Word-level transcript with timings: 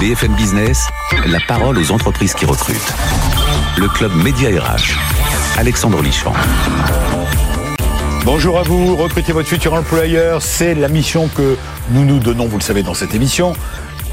BFM 0.00 0.34
Business, 0.34 0.88
la 1.26 1.38
parole 1.48 1.78
aux 1.78 1.90
entreprises 1.90 2.34
qui 2.34 2.44
recrutent. 2.44 2.92
Le 3.78 3.88
club 3.88 4.12
Média 4.14 4.50
RH. 4.50 4.98
Alexandre 5.58 6.02
Lichamp. 6.02 6.34
Bonjour 8.24 8.58
à 8.58 8.62
vous, 8.62 8.96
recrutez 8.96 9.32
votre 9.32 9.48
futur 9.48 9.72
employeur, 9.72 10.42
c'est 10.42 10.74
la 10.74 10.88
mission 10.88 11.28
que 11.28 11.56
nous 11.92 12.04
nous 12.04 12.18
donnons, 12.18 12.46
vous 12.46 12.58
le 12.58 12.62
savez, 12.62 12.82
dans 12.82 12.94
cette 12.94 13.14
émission 13.14 13.54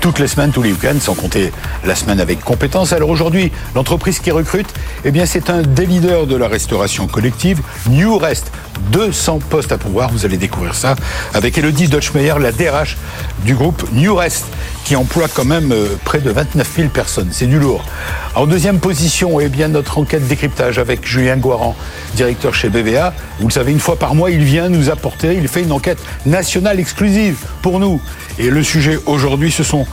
toutes 0.04 0.20
les 0.20 0.28
semaines, 0.28 0.52
tous 0.52 0.62
les 0.62 0.74
week-ends, 0.74 1.00
sans 1.00 1.16
compter 1.16 1.54
la 1.86 1.96
semaine 1.96 2.20
avec 2.20 2.42
compétence. 2.42 2.92
Alors 2.92 3.08
aujourd'hui, 3.08 3.54
l'entreprise 3.74 4.20
qui 4.20 4.32
recrute, 4.32 4.68
eh 5.06 5.12
bien, 5.12 5.26
c'est 5.26 5.50
un 5.50 5.62
des 5.62 5.86
leaders 5.86 6.28
de 6.28 6.36
la 6.36 6.50
restauration 6.50 7.08
collective, 7.08 7.62
New 7.88 8.18
Rest. 8.18 8.52
200 8.92 9.40
postes 9.50 9.72
à 9.72 9.78
pouvoir, 9.78 10.12
vous 10.12 10.26
allez 10.26 10.36
découvrir 10.36 10.76
ça 10.76 10.98
avec 11.34 11.58
Elodie 11.58 11.88
Deutschmeyer, 11.88 12.34
la 12.38 12.52
DRH 12.52 12.98
du 13.46 13.56
groupe 13.56 13.82
New 13.94 14.14
Rest, 14.14 14.46
qui 14.84 14.96
emploie 14.96 15.28
quand 15.34 15.46
même 15.46 15.72
euh, 15.72 15.96
près 16.04 16.20
de 16.20 16.30
29 16.30 16.70
000 16.76 16.90
personnes. 16.90 17.30
C'est 17.32 17.48
du 17.48 17.60
lourd. 17.60 17.84
En 18.36 18.48
deuxième 18.48 18.80
position, 18.80 19.40
eh 19.40 19.48
bien, 19.48 19.68
notre 19.68 20.00
enquête 20.00 20.28
décryptage 20.28 20.80
avec 20.80 21.06
Julien 21.06 21.38
Guaran, 21.38 21.76
directeur 22.16 22.54
chez 22.54 22.70
BVA. 22.70 23.14
Vous 23.40 23.48
le 23.48 23.54
savez, 23.54 23.72
une 23.72 23.80
fois 23.80 23.98
par 23.98 24.16
mois, 24.16 24.32
il 24.32 24.44
vient 24.44 24.70
nous 24.70 24.90
apporter, 24.90 25.36
il 25.36 25.48
fait 25.48 25.62
une 25.62 25.72
enquête 25.72 26.00
nationale 26.26 26.80
exclusive 26.80 27.38
pour 27.62 27.80
nous. 27.80 28.02
Et 28.40 28.50
le 28.50 28.64
sujet 28.64 28.98
aujourd'hui, 29.06 29.52
ce 29.52 29.64
sont 29.64 29.86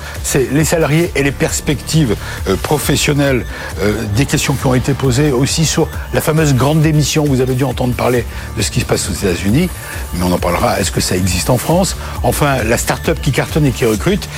les 0.53 0.65
salariés 0.65 1.11
et 1.15 1.23
les 1.23 1.33
perspectives 1.33 2.17
euh, 2.49 2.57
professionnelles. 2.57 3.45
Euh, 3.83 3.93
des 4.17 4.25
questions 4.25 4.55
qui 4.55 4.67
ont 4.67 4.75
été 4.75 4.95
posées 4.95 5.33
aussi 5.33 5.67
sur 5.67 5.89
la 6.15 6.23
fameuse 6.23 6.55
grande 6.55 6.81
démission. 6.81 7.25
Vous 7.25 7.43
avez 7.43 7.55
dû 7.55 7.65
entendre 7.65 7.95
parler 7.95 8.25
de 8.57 8.63
ce 8.63 8.71
qui 8.71 8.81
se 8.81 8.87
passe 8.87 9.11
aux 9.11 9.13
États-Unis, 9.13 9.69
mais 10.15 10.23
on 10.25 10.33
en 10.33 10.39
parlera. 10.39 10.81
Est-ce 10.81 10.91
que 10.91 11.03
ça 11.03 11.17
existe 11.17 11.51
en 11.51 11.59
France? 11.59 11.97
Enfin, 12.23 12.63
la 12.65 12.79
start-up 12.79 13.19
qui 13.21 13.33
cartonne 13.33 13.67
et 13.67 13.73
qui 13.73 13.85
recrute. 13.85 14.29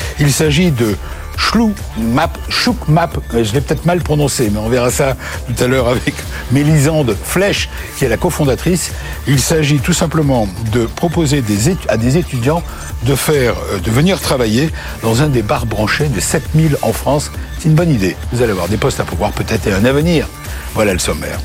S'agit 0.43 0.73
de 0.73 0.97
Chlou 1.37 1.73
Map, 1.97 2.31
Chouk 2.49 2.89
Map, 2.89 3.11
je 3.33 3.53
l'ai 3.53 3.61
peut-être 3.61 3.87
mal 3.87 4.01
prononcé, 4.01 4.51
mais 4.53 4.59
on 4.59 4.69
verra 4.69 4.91
ça 4.91 5.15
tout 5.47 5.63
à 5.63 5.69
l'heure 5.69 5.87
avec 5.87 6.15
Mélisande 6.51 7.17
Flèche, 7.23 7.69
qui 7.97 8.05
est 8.05 8.09
la 8.09 8.17
cofondatrice. 8.17 8.91
Il 9.29 9.39
s'agit 9.39 9.79
tout 9.79 9.93
simplement 9.93 10.49
de 10.73 10.87
proposer 10.87 11.45
à 11.89 11.97
des 11.97 12.17
étudiants 12.19 12.65
de 13.05 13.15
faire, 13.15 13.55
euh, 13.71 13.79
de 13.79 13.91
venir 13.93 14.21
travailler 14.21 14.71
dans 15.05 15.23
un 15.23 15.29
des 15.29 15.43
bars 15.43 15.67
branchés 15.67 16.09
de 16.09 16.19
7000 16.19 16.77
en 16.83 16.93
France. 16.93 17.31
C'est 17.61 17.69
une 17.69 17.77
bonne 17.77 17.93
idée. 17.93 18.17
Vous 18.33 18.43
allez 18.43 18.51
avoir 18.51 18.67
des 18.67 18.77
postes 18.77 18.99
à 18.99 19.05
pouvoir 19.05 19.31
peut-être 19.31 19.69
et 19.69 19.73
un 19.73 19.85
avenir. 19.85 20.27
Voilà 20.75 20.93
le 20.93 20.99
sommaire. 20.99 21.39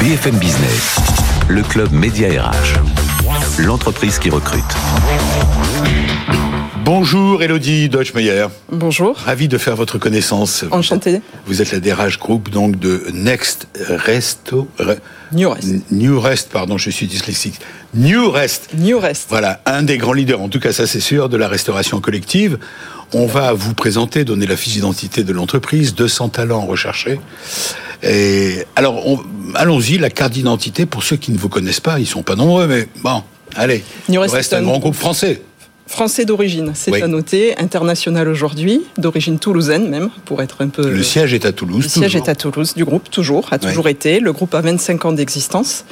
BFM 0.00 0.36
Business, 0.36 0.96
le 1.48 1.62
club 1.62 1.92
Média 1.92 2.28
RH, 2.42 2.78
l'entreprise 3.58 4.18
qui 4.18 4.30
recrute. 4.30 4.64
Bonjour 6.92 7.40
Elodie 7.40 7.88
Deutschmeyer. 7.88 8.46
Bonjour. 8.72 9.16
Ravi 9.16 9.46
de 9.46 9.58
faire 9.58 9.76
votre 9.76 9.96
connaissance. 9.96 10.64
Enchanté. 10.72 11.20
Vous 11.46 11.62
êtes 11.62 11.70
la 11.70 11.78
DRH 11.78 12.18
groupe 12.18 12.50
donc 12.50 12.80
de 12.80 13.04
Next 13.14 13.68
Resto. 13.78 14.66
New 15.30 15.48
Rest. 15.48 15.68
New 15.92 16.18
Rest, 16.18 16.48
pardon, 16.50 16.78
je 16.78 16.90
suis 16.90 17.06
dyslexique. 17.06 17.60
New 17.94 18.28
Rest. 18.28 18.70
New 18.76 18.98
Rest. 18.98 19.26
Voilà, 19.28 19.62
un 19.66 19.84
des 19.84 19.98
grands 19.98 20.14
leaders, 20.14 20.40
en 20.40 20.48
tout 20.48 20.58
cas 20.58 20.72
ça 20.72 20.88
c'est 20.88 20.98
sûr, 20.98 21.28
de 21.28 21.36
la 21.36 21.46
restauration 21.46 22.00
collective. 22.00 22.58
On 23.14 23.26
va 23.26 23.52
vous 23.52 23.74
présenter, 23.74 24.24
donner 24.24 24.48
la 24.48 24.56
fiche 24.56 24.72
d'identité 24.72 25.22
de 25.22 25.32
l'entreprise, 25.32 25.94
200 25.94 26.30
talents 26.30 26.66
recherchés. 26.66 27.20
Et 28.02 28.64
alors, 28.74 29.00
allons-y, 29.54 29.96
la 29.96 30.10
carte 30.10 30.32
d'identité 30.32 30.86
pour 30.86 31.04
ceux 31.04 31.16
qui 31.16 31.30
ne 31.30 31.38
vous 31.38 31.48
connaissent 31.48 31.78
pas, 31.78 32.00
ils 32.00 32.06
sont 32.06 32.24
pas 32.24 32.34
nombreux, 32.34 32.66
mais 32.66 32.88
bon, 33.04 33.22
allez. 33.54 33.84
New 34.08 34.20
Rest, 34.20 34.52
un 34.54 34.62
grand 34.62 34.80
groupe 34.80 34.96
français. 34.96 35.40
Français 35.90 36.24
d'origine, 36.24 36.70
c'est 36.76 37.02
à 37.02 37.08
noter, 37.08 37.58
international 37.58 38.28
aujourd'hui, 38.28 38.82
d'origine 38.96 39.40
toulousaine 39.40 39.88
même, 39.88 40.08
pour 40.24 40.40
être 40.40 40.62
un 40.62 40.68
peu... 40.68 40.88
Le 40.88 41.02
siège 41.02 41.34
est 41.34 41.44
à 41.44 41.50
Toulouse. 41.50 41.82
Le 41.82 41.88
siège 41.88 42.14
est 42.14 42.28
à 42.28 42.36
Toulouse, 42.36 42.74
du 42.74 42.84
groupe, 42.84 43.10
toujours, 43.10 43.48
a 43.50 43.58
toujours 43.58 43.88
été. 43.88 44.20
Le 44.20 44.32
groupe 44.32 44.54
a 44.54 44.60
25 44.60 45.04
ans 45.06 45.12
d'existence. 45.12 45.84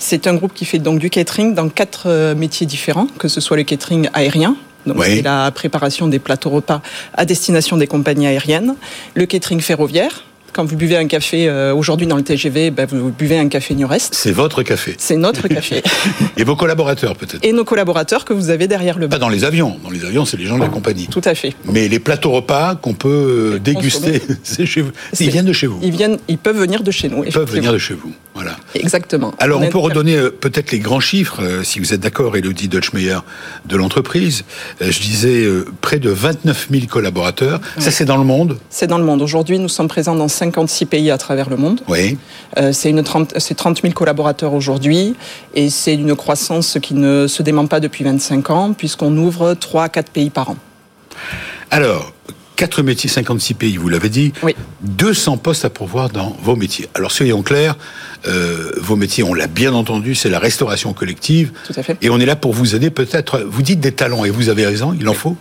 C'est 0.00 0.26
un 0.26 0.34
groupe 0.34 0.54
qui 0.54 0.64
fait 0.64 0.80
donc 0.80 0.98
du 0.98 1.08
catering 1.08 1.54
dans 1.54 1.68
quatre 1.68 2.08
euh, 2.08 2.34
métiers 2.34 2.66
différents, 2.66 3.06
que 3.16 3.28
ce 3.28 3.40
soit 3.40 3.56
le 3.56 3.62
catering 3.62 4.08
aérien, 4.12 4.56
donc 4.86 5.04
c'est 5.04 5.22
la 5.22 5.48
préparation 5.52 6.08
des 6.08 6.18
plateaux 6.18 6.50
repas 6.50 6.82
à 7.14 7.24
destination 7.24 7.76
des 7.76 7.86
compagnies 7.86 8.26
aériennes, 8.26 8.74
le 9.14 9.24
catering 9.24 9.60
ferroviaire, 9.60 10.24
quand 10.54 10.64
vous 10.64 10.76
buvez 10.76 10.96
un 10.96 11.06
café 11.06 11.48
euh, 11.48 11.74
aujourd'hui 11.74 12.06
dans 12.06 12.16
le 12.16 12.22
TGV, 12.22 12.70
ben, 12.70 12.86
vous 12.86 13.10
buvez 13.10 13.38
un 13.38 13.48
café 13.48 13.74
New 13.74 13.88
Rest. 13.88 14.14
C'est 14.14 14.30
votre 14.30 14.62
café. 14.62 14.94
C'est 14.98 15.16
notre 15.16 15.48
café. 15.48 15.82
Et 16.36 16.44
vos 16.44 16.54
collaborateurs 16.56 17.16
peut-être. 17.16 17.44
Et 17.44 17.52
nos 17.52 17.64
collaborateurs 17.64 18.24
que 18.24 18.32
vous 18.32 18.50
avez 18.50 18.68
derrière 18.68 18.98
le 18.98 19.08
bar. 19.08 19.18
Pas 19.18 19.24
dans 19.24 19.28
les 19.28 19.44
avions. 19.44 19.76
Dans 19.82 19.90
les 19.90 20.04
avions, 20.04 20.24
c'est 20.24 20.36
les 20.36 20.46
gens 20.46 20.56
de 20.56 20.62
la 20.62 20.68
compagnie. 20.68 21.08
Tout 21.08 21.20
à 21.24 21.34
fait. 21.34 21.54
Mais 21.64 21.88
les 21.88 21.98
plateaux 21.98 22.30
repas 22.30 22.76
qu'on 22.76 22.94
peut 22.94 23.54
euh, 23.54 23.58
déguster, 23.58 24.22
c'est 24.44 24.64
chez 24.64 24.80
vous. 24.80 24.92
Ils 25.18 25.30
viennent 25.30 25.44
de 25.44 25.52
chez 25.52 25.66
vous. 25.66 25.80
Ils 25.82 25.90
viennent, 25.90 26.18
ils 26.28 26.38
peuvent 26.38 26.58
venir 26.58 26.84
de 26.84 26.90
chez 26.92 27.08
nous. 27.08 27.24
Ils 27.24 27.32
peuvent 27.32 27.50
venir 27.50 27.72
de 27.72 27.78
chez 27.78 27.94
vous. 27.94 28.12
Voilà. 28.34 28.56
Exactement. 28.74 29.32
Alors 29.38 29.60
on, 29.60 29.68
peut 29.68 29.78
redonner 29.78 30.16
euh, 30.16 30.30
peut-être 30.30 30.72
les 30.72 30.80
grands 30.80 31.00
chiffres, 31.00 31.62
si 31.62 31.78
vous 31.78 31.94
êtes 31.94 32.00
d'accord, 32.00 32.36
Elodie 32.36 32.68
Deutschmeyer, 32.68 33.18
de 33.64 33.76
l'entreprise. 33.76 34.44
je 34.80 35.00
disais 35.00 35.46
près 35.80 35.98
de 35.98 36.10
29 36.10 36.68
000 36.70 36.86
collaborateurs. 36.86 37.60
Ça 37.78 37.90
c'est 37.90 38.04
dans 38.04 38.16
le 38.16 38.24
monde. 38.24 38.58
C'est 38.70 38.86
dans 38.86 38.98
le 38.98 39.04
monde. 39.04 39.22
Aujourd'hui, 39.22 39.58
nous 39.58 39.68
sommes 39.68 39.88
présents 39.88 40.14
dans 40.14 40.28
56 40.28 40.86
pays 40.86 41.10
à 41.10 41.18
travers 41.18 41.48
le 41.48 41.56
monde. 41.56 41.80
Oui. 41.88 42.18
Euh, 42.58 42.72
c'est 42.72 42.92
30, 42.92 43.34
30 43.56 43.82
000 43.82 43.94
collaborateurs 43.94 44.52
aujourd'hui 44.52 45.14
et 45.54 45.70
c'est 45.70 45.94
une 45.94 46.14
croissance 46.14 46.78
qui 46.80 46.94
ne 46.94 47.26
se 47.26 47.42
dément 47.42 47.66
pas 47.66 47.80
depuis 47.80 48.04
25 48.04 48.50
ans 48.50 48.72
puisqu'on 48.72 49.16
ouvre 49.16 49.54
3 49.54 49.84
à 49.84 49.88
4 49.88 50.10
pays 50.10 50.30
par 50.30 50.50
an. 50.50 50.56
Alors, 51.70 52.12
4 52.56 52.82
métiers, 52.82 53.10
56 53.10 53.54
pays, 53.54 53.76
vous 53.76 53.88
l'avez 53.88 54.08
dit. 54.08 54.32
Oui. 54.42 54.54
200 54.82 55.38
postes 55.38 55.64
à 55.64 55.70
pourvoir 55.70 56.10
dans 56.10 56.36
vos 56.42 56.54
métiers. 56.54 56.88
Alors, 56.94 57.10
soyons 57.10 57.42
clairs, 57.42 57.76
euh, 58.26 58.72
vos 58.78 58.96
métiers, 58.96 59.22
on 59.22 59.34
l'a 59.34 59.46
bien 59.46 59.74
entendu, 59.74 60.14
c'est 60.14 60.30
la 60.30 60.38
restauration 60.38 60.92
collective. 60.92 61.52
Tout 61.66 61.74
à 61.76 61.82
fait. 61.82 61.96
Et 62.02 62.10
on 62.10 62.18
est 62.18 62.26
là 62.26 62.36
pour 62.36 62.52
vous 62.52 62.74
aider 62.74 62.90
peut-être, 62.90 63.40
vous 63.40 63.62
dites 63.62 63.80
des 63.80 63.92
talents, 63.92 64.24
et 64.24 64.30
vous 64.30 64.48
avez 64.48 64.66
raison, 64.66 64.96
il 64.98 65.08
en 65.08 65.14
faut, 65.14 65.36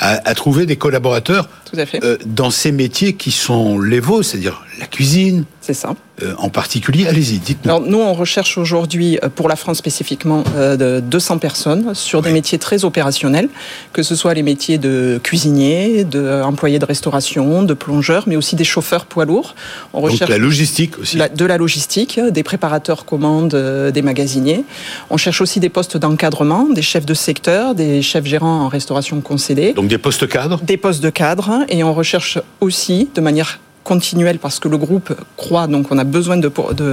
à, 0.00 0.34
trouver 0.34 0.66
des 0.66 0.76
collaborateurs 0.76 1.48
Tout 1.70 1.78
à 1.78 1.86
fait. 1.86 2.02
Euh, 2.04 2.16
dans 2.24 2.50
ces 2.50 2.72
métiers 2.72 3.14
qui 3.14 3.30
sont 3.30 3.80
les 3.80 4.00
vôtres, 4.00 4.28
c'est-à-dire 4.28 4.64
la 4.78 4.86
cuisine, 4.86 5.44
c'est 5.68 5.74
ça. 5.74 5.94
Euh, 6.22 6.32
en 6.38 6.48
particulier, 6.48 7.06
allez-y, 7.06 7.38
dites-nous. 7.40 7.70
Alors 7.70 7.82
nous, 7.82 7.98
on 7.98 8.14
recherche 8.14 8.56
aujourd'hui, 8.56 9.18
pour 9.34 9.50
la 9.50 9.54
France 9.56 9.76
spécifiquement, 9.76 10.42
euh, 10.56 10.78
de 10.78 11.00
200 11.00 11.36
personnes 11.36 11.94
sur 11.94 12.22
des 12.22 12.32
métiers 12.32 12.56
très 12.58 12.86
opérationnels, 12.86 13.50
que 13.92 14.02
ce 14.02 14.14
soit 14.14 14.32
les 14.32 14.42
métiers 14.42 14.78
de 14.78 15.20
cuisinier, 15.22 16.04
d'employés 16.04 16.78
de, 16.78 16.86
de 16.86 16.88
restauration, 16.88 17.64
de 17.64 17.74
plongeurs, 17.74 18.24
mais 18.26 18.36
aussi 18.36 18.56
des 18.56 18.64
chauffeurs 18.64 19.04
poids 19.04 19.26
lourds. 19.26 19.54
On 19.92 20.00
recherche 20.00 20.20
Donc 20.20 20.28
la 20.30 20.38
logistique 20.38 20.98
aussi. 20.98 21.18
de 21.18 21.44
la 21.44 21.58
logistique, 21.58 22.07
des 22.16 22.42
préparateurs 22.42 23.04
commandes, 23.04 23.54
des 23.92 24.02
magasiniers. 24.02 24.64
On 25.10 25.16
cherche 25.16 25.40
aussi 25.40 25.60
des 25.60 25.68
postes 25.68 25.96
d'encadrement, 25.96 26.64
des 26.64 26.82
chefs 26.82 27.06
de 27.06 27.14
secteur, 27.14 27.74
des 27.74 28.02
chefs 28.02 28.24
gérants 28.24 28.62
en 28.62 28.68
restauration 28.68 29.20
concédée. 29.20 29.72
Donc 29.72 29.88
des 29.88 29.98
postes 29.98 30.26
cadres? 30.26 30.60
Des 30.62 30.76
postes 30.76 31.02
de 31.02 31.10
cadre. 31.10 31.64
Et 31.68 31.84
on 31.84 31.94
recherche 31.94 32.38
aussi, 32.60 33.08
de 33.14 33.20
manière 33.20 33.60
continuelle 33.88 34.38
parce 34.38 34.58
que 34.60 34.68
le 34.68 34.76
groupe 34.76 35.10
croit, 35.38 35.66
donc 35.66 35.86
on 35.90 35.96
a 35.96 36.04
besoin 36.04 36.36
de, 36.36 36.50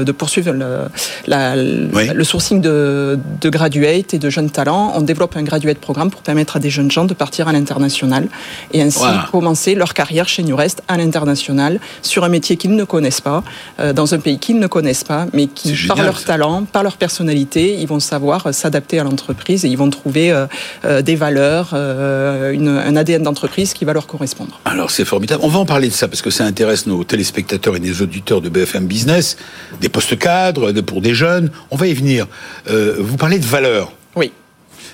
de, 0.10 0.12
poursuivre 0.14 0.54
le, 0.54 0.88
le 1.28 2.24
sourcing 2.24 2.62
de, 2.62 3.20
de 3.42 3.50
graduates 3.50 4.14
et 4.14 4.20
de 4.26 4.30
jeunes 4.30 4.50
talents. 4.50 4.94
On 4.96 5.02
développe 5.02 5.36
un 5.36 5.44
graduate 5.44 5.80
programme 5.80 6.10
pour 6.10 6.22
permettre 6.22 6.56
à 6.56 6.60
des 6.60 6.70
jeunes 6.70 6.90
gens 6.90 7.04
de 7.04 7.14
partir 7.14 7.50
à 7.50 7.52
l'international 7.52 8.30
et 8.72 8.82
ainsi 8.82 9.04
commencer 9.30 9.76
leur 9.76 9.94
carrière 9.94 10.30
chez 10.30 10.42
New 10.44 10.56
Rest 10.56 10.84
à 10.88 10.96
l'international 10.96 11.82
sur 12.02 12.24
un 12.24 12.30
métier 12.30 12.56
qu'ils 12.56 12.76
ne 12.76 12.86
connaissent 12.86 13.26
pas, 13.32 13.44
euh, 13.82 13.92
dans 13.92 14.14
un 14.14 14.20
pays 14.20 14.40
qu'ils 14.40 14.60
ne 14.60 14.68
connaissent 14.68 15.04
pas, 15.04 15.28
mais 15.34 15.48
qui, 15.48 15.76
par 15.88 16.02
leur 16.02 16.24
talent, 16.24 16.64
par 16.64 16.84
leur 16.84 16.96
personnalité, 16.96 17.76
ils 17.82 17.88
vont 17.88 18.00
savoir 18.00 18.54
s'adapter 18.54 19.00
à 19.00 19.04
l'entreprise 19.04 19.66
et 19.66 19.68
ils 19.68 19.78
vont 19.78 19.90
trouver 19.90 20.32
euh, 20.32 20.46
euh, 20.86 21.02
des 21.02 21.18
valeurs, 21.18 21.74
une, 21.74 22.70
un 22.70 22.96
ADN 22.96 23.24
d'entreprise 23.24 23.74
qui 23.74 23.84
va 23.84 23.92
leur 23.92 24.08
correspondre. 24.08 24.62
Alors 24.64 24.91
c'est 24.91 25.03
formidable. 25.03 25.41
On 25.44 25.50
va 25.50 25.59
en 25.59 25.66
parler 25.66 25.90
de 25.90 25.94
ça 25.94 26.08
parce 26.08 26.22
que 26.22 26.30
ça 26.30 26.46
intéresse 26.46 26.84
nos 26.87 27.03
téléspectateurs 27.03 27.76
et 27.76 27.79
nos 27.79 28.02
auditeurs 28.02 28.41
de 28.41 28.49
BFM 28.49 28.85
Business, 28.87 29.37
des 29.82 29.90
postes 29.90 30.17
cadres 30.17 30.72
pour 30.82 31.02
des 31.02 31.14
jeunes. 31.14 31.52
On 31.72 31.76
va 31.76 31.87
y 31.87 31.93
venir. 31.93 32.28
Euh, 32.70 32.96
vous 32.99 33.17
parlez 33.17 33.40
de 33.40 33.46
valeurs. 33.46 33.91
Oui. 34.16 34.32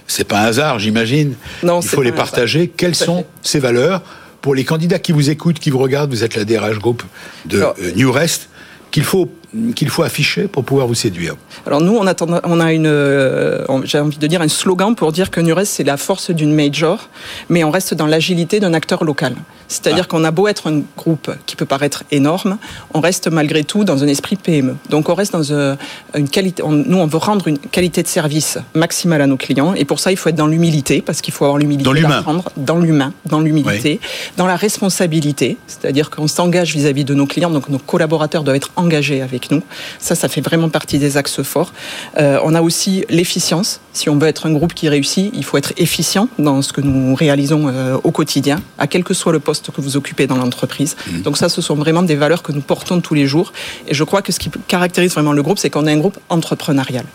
C'est 0.07 0.23
pas 0.23 0.41
un 0.41 0.45
hasard, 0.45 0.79
j'imagine. 0.79 1.35
Non, 1.63 1.79
Il 1.81 1.87
faut 1.87 2.01
les 2.01 2.11
partager. 2.11 2.67
Quelles 2.67 2.95
sont 2.95 3.25
ces 3.41 3.59
valeurs 3.59 4.01
pour 4.41 4.55
les 4.55 4.63
candidats 4.63 4.99
qui 4.99 5.11
vous 5.11 5.29
écoutent, 5.29 5.59
qui 5.59 5.69
vous 5.69 5.77
regardent 5.77 6.11
Vous 6.11 6.23
êtes 6.23 6.35
la 6.35 6.45
DRH 6.45 6.79
Group 6.79 7.03
de 7.45 7.61
euh, 7.61 7.91
New 7.95 8.11
Rest 8.11 8.49
qu'il 8.91 9.03
faut 9.03 9.29
qu'il 9.75 9.89
faut 9.89 10.03
afficher 10.03 10.47
pour 10.47 10.63
pouvoir 10.63 10.87
vous 10.87 10.93
séduire 10.93 11.35
Alors 11.65 11.81
nous, 11.81 11.95
on 11.97 12.07
a, 12.07 12.15
on 12.45 12.59
a 12.59 12.71
une, 12.71 12.87
euh, 12.87 13.65
j'ai 13.83 13.99
envie 13.99 14.17
de 14.17 14.27
dire 14.27 14.41
un 14.41 14.47
slogan 14.47 14.95
pour 14.95 15.11
dire 15.11 15.29
que 15.29 15.41
Nures 15.41 15.65
c'est 15.65 15.83
la 15.83 15.97
force 15.97 16.31
d'une 16.31 16.53
major, 16.53 17.09
mais 17.49 17.63
on 17.65 17.71
reste 17.71 17.93
dans 17.93 18.05
l'agilité 18.05 18.61
d'un 18.61 18.73
acteur 18.73 19.03
local. 19.03 19.35
C'est-à-dire 19.71 20.03
Ah. 20.05 20.11
qu'on 20.11 20.23
a 20.25 20.31
beau 20.31 20.47
être 20.49 20.67
un 20.69 20.81
groupe 20.97 21.31
qui 21.45 21.55
peut 21.55 21.65
paraître 21.65 22.03
énorme, 22.11 22.57
on 22.93 22.99
reste 22.99 23.29
malgré 23.29 23.63
tout 23.63 23.83
dans 23.85 24.03
un 24.03 24.07
esprit 24.07 24.35
PME. 24.35 24.75
Donc 24.89 25.07
on 25.07 25.13
reste 25.15 25.31
dans 25.31 25.49
euh, 25.51 25.75
une 26.15 26.27
qualité. 26.27 26.61
on- 26.63 26.71
nous, 26.71 26.97
on 26.97 27.07
veut 27.07 27.17
rendre 27.17 27.47
une 27.47 27.57
qualité 27.57 28.03
de 28.03 28.07
service 28.07 28.57
maximale 28.75 29.21
à 29.21 29.27
nos 29.27 29.37
clients, 29.37 29.73
et 29.73 29.85
pour 29.85 29.99
ça, 30.01 30.11
il 30.11 30.17
faut 30.17 30.27
être 30.29 30.35
dans 30.35 30.47
l'humilité, 30.47 31.01
parce 31.01 31.21
qu'il 31.21 31.33
faut 31.33 31.45
avoir 31.45 31.57
l'humilité 31.57 31.85
Dans 31.85 31.93
l'humain. 31.93 32.23
dans 32.57 32.77
l'humain, 32.77 33.13
dans 33.25 33.39
l'humilité, 33.39 33.99
dans 34.37 34.45
la 34.47 34.57
responsabilité, 34.57 35.57
c'est-à-dire 35.67 36.09
qu'on 36.09 36.27
s'engage 36.27 36.73
vis-à-vis 36.73 37.05
de 37.05 37.13
nos 37.13 37.25
clients, 37.25 37.49
donc 37.49 37.69
nos 37.69 37.77
collaborateurs 37.79 38.43
doivent 38.43 38.57
être 38.57 38.71
engagés 38.75 39.21
avec 39.21 39.51
nous. 39.51 39.61
Ça, 39.99 40.15
ça 40.15 40.27
fait 40.27 40.41
vraiment 40.41 40.67
partie 40.69 40.99
des 40.99 41.15
axes 41.17 41.41
forts. 41.43 41.71
Euh, 42.19 42.39
on 42.43 42.53
a 42.55 42.61
aussi 42.61 43.05
l'efficience. 43.09 43.79
Si 43.93 44.09
on 44.09 44.17
veut 44.17 44.27
être 44.27 44.45
un 44.45 44.53
groupe 44.53 44.73
qui 44.73 44.87
réussit, 44.87 45.31
il 45.33 45.43
faut 45.43 45.57
être 45.57 45.73
efficient 45.77 46.27
dans 46.39 46.61
ce 46.61 46.71
que 46.71 46.81
nous 46.81 47.13
réalisons 47.13 47.67
euh, 47.67 47.97
au 48.03 48.11
quotidien, 48.11 48.61
à 48.77 48.87
quel 48.87 49.03
que 49.03 49.13
soit 49.13 49.33
le 49.33 49.39
poste 49.39 49.71
que 49.71 49.81
vous 49.81 49.97
occupez 49.97 50.27
dans 50.27 50.37
l'entreprise. 50.37 50.95
Donc 51.23 51.37
ça, 51.37 51.49
ce 51.49 51.61
sont 51.61 51.75
vraiment 51.75 52.03
des 52.03 52.15
valeurs 52.15 52.43
que 52.43 52.51
nous 52.51 52.61
portons 52.61 53.01
tous 53.01 53.13
les 53.13 53.27
jours. 53.27 53.51
Et 53.87 53.93
je 53.93 54.03
crois 54.03 54.21
que 54.21 54.31
ce 54.31 54.39
qui 54.39 54.49
caractérise 54.67 55.13
vraiment 55.13 55.33
le 55.33 55.43
groupe, 55.43 55.59
c'est 55.59 55.69
qu'on 55.69 55.87
est 55.87 55.91
un 55.91 55.97
groupe 55.97 56.17
entrepreneurial. 56.29 57.05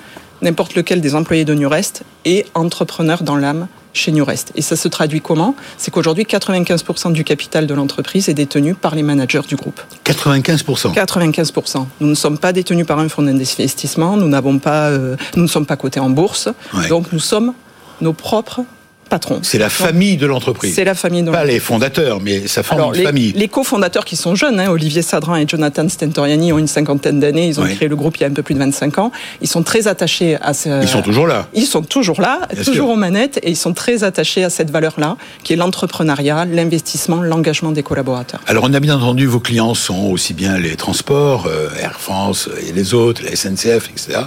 N'importe 0.43 0.75
lequel 0.75 1.01
des 1.01 1.15
employés 1.15 1.45
de 1.45 1.55
Newrest 1.55 2.03
est 2.25 2.47
entrepreneur 2.55 3.23
dans 3.23 3.37
l'âme 3.37 3.69
chez 3.95 4.13
Newrest. 4.13 4.53
Et 4.57 4.61
ça 4.63 4.77
se 4.77 4.89
traduit 4.89 5.23
comment? 5.23 5.55
C'est 5.79 5.91
qu'aujourd'hui, 5.91 6.25
95% 6.25 7.13
du 7.13 7.25
capital 7.25 7.67
de 7.67 7.73
l'entreprise 7.73 8.29
est 8.29 8.35
détenu 8.35 8.75
par 8.75 8.95
les 8.95 9.03
managers 9.03 9.41
du 9.49 9.57
groupe. 9.57 9.81
95%. 10.05 10.93
95%. 10.93 11.87
Nous 12.01 12.07
ne 12.09 12.15
sommes 12.15 12.37
pas 12.39 12.53
détenus 12.53 12.87
par 12.87 12.99
un 12.99 13.09
fonds 13.09 13.23
d'investissement, 13.23 14.17
nous 14.19 14.29
n'avons 14.29 14.59
pas, 14.59 14.89
euh, 14.91 15.17
nous 15.37 15.43
ne 15.45 15.49
sommes 15.49 15.65
pas 15.67 15.77
cotés 15.77 16.01
en 16.01 16.11
bourse, 16.11 16.49
Ouais. 16.75 16.89
donc 16.89 17.13
nous 17.13 17.19
sommes 17.19 17.55
nos 18.03 18.13
propres 18.13 18.61
patrons. 19.09 19.41
C'est 19.43 19.59
la 19.59 19.69
famille 19.71 20.17
de 20.17 20.27
l'entreprise. 20.27 20.75
C'est 20.75 20.85
la 20.85 20.95
famille 20.95 21.23
de 21.23 21.31
Pas 21.31 21.45
les 21.45 21.61
fondateurs, 21.61 22.21
mais 22.21 22.47
ça 22.47 22.63
forme 22.63 22.81
alors, 22.81 22.93
une 22.95 23.01
les, 23.01 23.05
famille. 23.07 23.33
les 23.33 23.49
cofondateurs 23.49 24.05
qui 24.05 24.17
sont 24.17 24.35
jeunes, 24.35 24.59
hein, 24.61 24.71
Olivier 24.71 25.03
Sadran 25.03 25.37
et 25.37 25.47
Jonathan 25.49 25.89
Stentoriani, 25.89 26.53
ont 26.53 26.59
une 26.59 26.67
cinquantaine 26.67 27.21
d'années. 27.21 27.47
Ils 27.49 27.61
ont 27.61 27.65
créé 27.67 27.89
le 27.89 27.97
groupe 27.97 28.17
il 28.17 28.23
y 28.23 28.25
a 28.25 28.29
un 28.29 28.33
peu 28.33 28.43
plus 28.43 28.55
de 28.55 28.59
25 28.59 28.99
ans. 28.99 29.13
Ils 29.41 29.49
sont 29.49 29.63
très 29.63 29.87
attachés 29.89 30.37
à 30.41 30.55
ce. 30.55 30.83
Ils 30.83 30.89
sont 30.89 31.03
toujours 31.03 31.27
là. 31.27 31.47
Ils 31.55 31.67
sont 31.67 31.83
toujours 31.83 32.21
là, 32.21 32.41
Bien 32.53 32.63
toujours 32.65 32.87
sûr. 32.87 32.89
aux 32.91 32.97
manettes, 32.97 33.39
et 33.43 33.51
ils 33.51 33.57
sont 33.57 33.73
très 33.73 34.03
attachés 34.05 34.43
à 34.45 34.51
cette 34.51 34.71
valeur-là, 34.71 35.17
qui 35.45 35.53
est 35.53 35.57
l'entrepreneuriat, 35.57 36.45
l'investissement, 36.45 37.23
l'engagement 37.23 37.73
des 37.73 37.83
collaborateurs. 37.83 38.41
Alors, 38.47 38.65
on 38.67 38.75
a 38.75 38.81
bien 38.81 38.97
entendu, 38.97 39.27
vos 39.27 39.41
clients 39.41 39.75
sont 39.75 40.07
aussi 40.11 40.35
bien 40.35 40.59
les 40.59 40.77
transports, 40.77 41.47
euh, 41.47 41.69
Air 41.81 42.01
France 42.01 42.49
et 42.69 42.73
les 42.73 42.95
autres, 42.95 43.23
la 43.25 43.37
SNCF, 43.37 43.89
etc. 43.91 44.21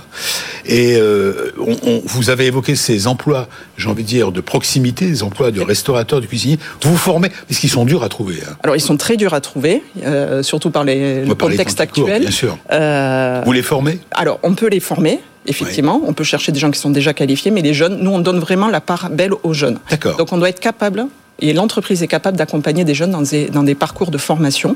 Et 0.65 0.95
euh, 0.97 1.51
on, 1.59 1.75
on- 1.85 2.01
vous 2.05 2.29
avez 2.29 2.45
évoqué 2.45 2.75
ces 2.75 3.07
emplois, 3.07 3.47
j'ai 3.77 3.89
envie 3.89 4.03
de 4.03 4.07
dire, 4.07 4.31
de 4.31 4.39
proximité, 4.41 4.68
des 4.77 5.23
emplois 5.23 5.51
de 5.51 5.61
restaurateur, 5.61 6.21
de 6.21 6.25
cuisinier. 6.27 6.59
Vous 6.83 6.95
formez, 6.97 7.29
parce 7.47 7.59
qu'ils 7.59 7.69
sont 7.69 7.85
durs 7.85 8.03
à 8.03 8.09
trouver. 8.09 8.35
hein. 8.47 8.55
Alors, 8.63 8.75
ils 8.75 8.81
sont 8.81 8.97
très 8.97 9.17
durs 9.17 9.33
à 9.33 9.41
trouver, 9.41 9.81
euh, 10.03 10.43
surtout 10.43 10.69
par 10.69 10.83
les, 10.83 11.25
le 11.25 11.35
contexte 11.35 11.79
actuel. 11.81 12.21
Bien 12.21 12.31
sûr. 12.31 12.57
Euh, 12.71 13.41
Vous 13.45 13.51
les 13.51 13.63
formez? 13.63 13.99
Alors, 14.11 14.39
on 14.43 14.53
peut 14.53 14.67
les 14.69 14.79
former, 14.79 15.19
effectivement. 15.47 16.01
On 16.05 16.13
peut 16.13 16.23
chercher 16.23 16.51
des 16.51 16.59
gens 16.59 16.69
qui 16.71 16.79
sont 16.79 16.89
déjà 16.91 17.13
qualifiés, 17.13 17.51
mais 17.51 17.61
les 17.61 17.73
jeunes, 17.73 17.97
nous, 18.01 18.11
on 18.11 18.19
donne 18.19 18.39
vraiment 18.39 18.67
la 18.67 18.81
part 18.81 19.09
belle 19.09 19.31
aux 19.43 19.53
jeunes. 19.53 19.79
D'accord. 19.89 20.17
Donc, 20.17 20.31
on 20.33 20.37
doit 20.37 20.49
être 20.49 20.59
capable. 20.59 21.05
Et 21.41 21.53
l'entreprise 21.53 22.03
est 22.03 22.07
capable 22.07 22.37
d'accompagner 22.37 22.83
des 22.83 22.93
jeunes 22.93 23.11
dans 23.11 23.21
des, 23.21 23.47
dans 23.49 23.63
des 23.63 23.75
parcours 23.75 24.11
de 24.11 24.17
formation, 24.17 24.75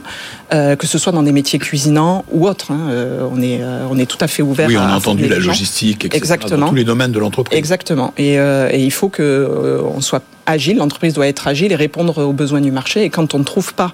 euh, 0.54 0.76
que 0.76 0.88
ce 0.88 0.98
soit 0.98 1.12
dans 1.12 1.24
des 1.24 1.32
métiers 1.32 1.60
cuisinants 1.60 2.26
ou 2.32 2.48
autres. 2.48 2.72
hein. 2.72 2.88
Euh, 2.90 3.28
on, 3.32 3.42
est, 3.42 3.62
euh, 3.62 3.86
on 3.90 3.98
est 3.98 4.06
tout 4.06 4.18
à 4.22 4.28
fait 4.28 4.44
ouvert 4.44 4.68
Oui, 4.68 4.78
on 4.78 4.82
a 4.82 4.88
à 4.94 4.98
entendu 4.98 5.28
la 5.28 5.40
logistique, 5.40 6.06
etc. 6.06 6.18
Exactement. 6.18 6.66
Dans 6.66 6.70
tous 6.70 6.76
les 6.76 6.84
domaines 6.84 7.12
de 7.12 7.20
l'entreprise. 7.20 7.58
Exactement. 7.58 8.14
Et, 8.18 8.34
et 8.36 8.80
il 8.84 8.92
faut 8.92 9.10
que 9.10 9.22
euh, 9.24 9.82
on 9.96 10.02
soit 10.02 10.24
agile. 10.46 10.78
L'entreprise 10.78 11.14
doit 11.14 11.28
être 11.28 11.48
agile 11.48 11.72
et 11.72 11.76
répondre 11.76 12.24
aux 12.24 12.34
besoins 12.34 12.62
du 12.62 12.72
marché. 12.72 13.04
Et 13.04 13.10
quand 13.10 13.34
on 13.34 13.40
ne 13.40 13.44
trouve 13.44 13.74
pas 13.74 13.94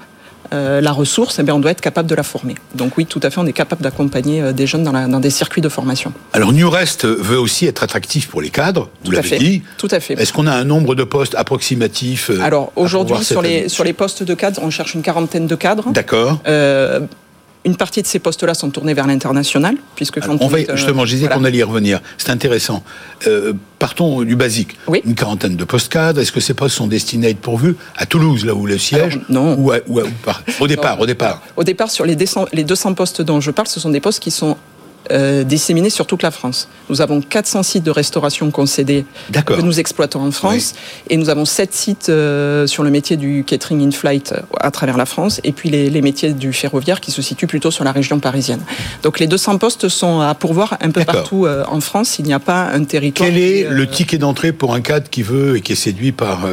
euh, 0.54 0.82
la 0.82 0.92
ressource, 0.92 1.38
eh 1.40 1.44
bien, 1.44 1.54
on 1.56 1.60
doit 1.60 1.72
être 1.72 1.82
capable 1.82 2.10
de 2.10 2.16
la 2.16 2.24
former. 2.24 2.56
Donc 2.76 2.98
oui, 2.98 3.06
tout 3.06 3.20
à 3.24 3.30
fait, 3.30 3.40
on 3.40 3.46
est 3.46 3.54
capable 3.54 3.82
d'accompagner 3.82 4.42
euh, 4.42 4.52
des 4.52 4.66
jeunes 4.68 4.84
dans, 4.84 4.92
la- 4.92 5.08
dans 5.08 5.20
des 5.20 5.30
circuits 5.30 5.62
de 5.62 5.70
formation. 5.70 6.12
Alors, 6.34 6.52
Newrest 6.54 7.06
veut 7.06 7.40
aussi 7.40 7.66
être 7.66 7.84
attractif 7.84 8.28
pour 8.30 8.42
les 8.42 8.50
cadres, 8.50 8.90
vous 9.04 9.12
l'avez 9.12 9.38
dit. 9.38 9.64
Tout 9.78 9.88
à 9.92 10.00
fait. 10.00 10.14
Est-ce 10.14 10.34
qu'on 10.34 10.48
a 10.48 10.54
un 10.54 10.64
nombre 10.64 10.96
de 10.96 11.04
postes 11.04 11.36
approximatifs 11.36 12.30
euh, 12.30 12.40
Alors 12.42 12.72
aujourd'hui, 12.76 13.16
sur 13.18 13.42
cette 13.42 13.42
les, 13.44 13.60
année? 13.60 13.70
sur 13.70 13.84
les 13.84 13.94
postes 13.94 14.24
de 14.24 14.34
cadres, 14.34 14.60
on 14.64 14.70
cherche 14.70 14.94
une 14.96 15.02
quarantaine 15.02 15.48
de 15.48 15.56
cadres. 15.56 15.90
D'accord. 15.92 16.40
Une 17.66 17.76
partie 17.76 18.02
de 18.02 18.08
ces 18.08 18.20
postes-là 18.20 18.54
sont 18.54 18.70
tournés 18.70 18.94
vers 18.94 19.06
l'international, 19.06 19.76
puisque 19.96 20.22
quand 20.22 20.38
on 20.40 20.48
va, 20.48 20.60
euh, 20.60 20.76
justement, 20.78 21.06
je 21.06 21.12
disais 21.12 21.26
voilà. 21.26 21.36
qu'on 21.38 21.44
allait 21.44 21.58
y 21.58 21.64
revenir. 21.64 22.00
C'est 22.18 22.30
intéressant. 22.30 22.84
Euh, 23.28 23.52
partons 23.80 24.22
du 24.24 24.38
basique. 24.38 24.78
Oui. 24.88 25.02
Une 25.04 25.14
quarantaine 25.14 25.58
de 25.58 25.64
postes 25.66 25.92
cadres. 25.92 26.22
Est-ce 26.22 26.32
que 26.32 26.40
ces 26.40 26.54
postes 26.54 26.78
sont 26.78 26.88
destinés 26.88 27.28
à 27.28 27.30
être 27.32 27.40
pourvus 27.42 27.76
à 27.98 28.06
Toulouse, 28.06 28.46
là 28.46 28.56
où 28.56 28.66
le 28.66 28.78
siège 28.78 29.16
Alors, 29.16 29.26
non. 29.30 29.56
Ou, 29.60 29.72
à- 29.74 29.80
ou 29.88 30.00
à- 30.00 30.04
ou 30.04 30.10
par- 30.24 30.42
Au 30.62 30.68
départ, 30.74 31.02
au 31.02 31.06
départ. 31.06 31.42
Au 31.58 31.64
départ, 31.66 31.92
sur 31.92 32.06
les, 32.06 32.16
200 32.16 32.46
les 32.54 32.64
200 32.64 32.94
postes 32.94 33.22
dont 33.22 33.42
je 33.42 33.52
parle, 33.52 33.68
ce 33.68 33.82
sont 33.82 33.90
des 33.90 34.00
postes 34.00 34.22
qui 34.22 34.32
sont 34.32 34.56
euh, 35.12 35.44
disséminés 35.44 35.90
sur 35.90 36.06
toute 36.06 36.24
la 36.24 36.32
France. 36.32 36.68
Nous 36.90 37.02
avons 37.02 37.22
400 37.22 37.64
sites 37.64 37.84
de 37.84 37.92
restauration 37.92 38.52
concédés 38.52 39.06
que 39.46 39.62
nous 39.62 39.80
exploitons 39.80 40.22
en 40.22 40.32
France 40.32 40.74
et 41.10 41.18
nous 41.18 41.30
avons 41.30 41.46
7 41.46 41.74
sites 41.74 42.10
euh, 42.10 42.68
sur 42.68 42.84
le 42.84 42.90
métier 42.90 43.18
du 43.18 43.44
catering 43.44 43.88
in-flight 43.88 44.34
euh, 44.34 44.42
à 44.60 44.72
travers 44.72 44.98
la 44.98 45.06
France 45.06 45.42
et 45.44 45.52
puis 45.52 45.70
les, 45.70 45.90
les 45.90 46.02
métiers 46.02 46.34
du 46.34 46.54
ferroviaire 46.54 47.02
qui 47.02 47.12
se 47.12 47.22
situent 47.22 47.48
plutôt 47.48 47.72
sur 47.72 47.84
la 47.84 47.92
région 47.92 48.20
parisienne. 48.20 48.62
Donc 49.04 49.20
les 49.20 49.28
200 49.28 49.58
postes 49.58 49.90
sont 49.90 50.22
à 50.22 50.36
pourvoir 50.36 50.78
un 50.82 50.92
peu 50.92 51.04
partout 51.04 51.46
euh, 51.46 51.64
en 51.68 51.82
France. 51.82 52.20
Il 52.20 52.26
n'y 52.26 52.34
a 52.34 52.40
pas 52.40 52.66
un 52.66 52.84
territoire... 52.84 53.30
Quel 53.30 53.42
est 53.42 53.68
le 53.70 53.88
ticket 53.88 54.18
d'entrée 54.18 54.52
pour 54.52 54.74
un 54.74 54.82
cadre 54.82 55.10
qui 55.10 55.24
veut 55.24 55.58
et 55.58 55.62
qui 55.62 55.74
est 55.74 55.76
séduit 55.76 56.12
par 56.12 56.46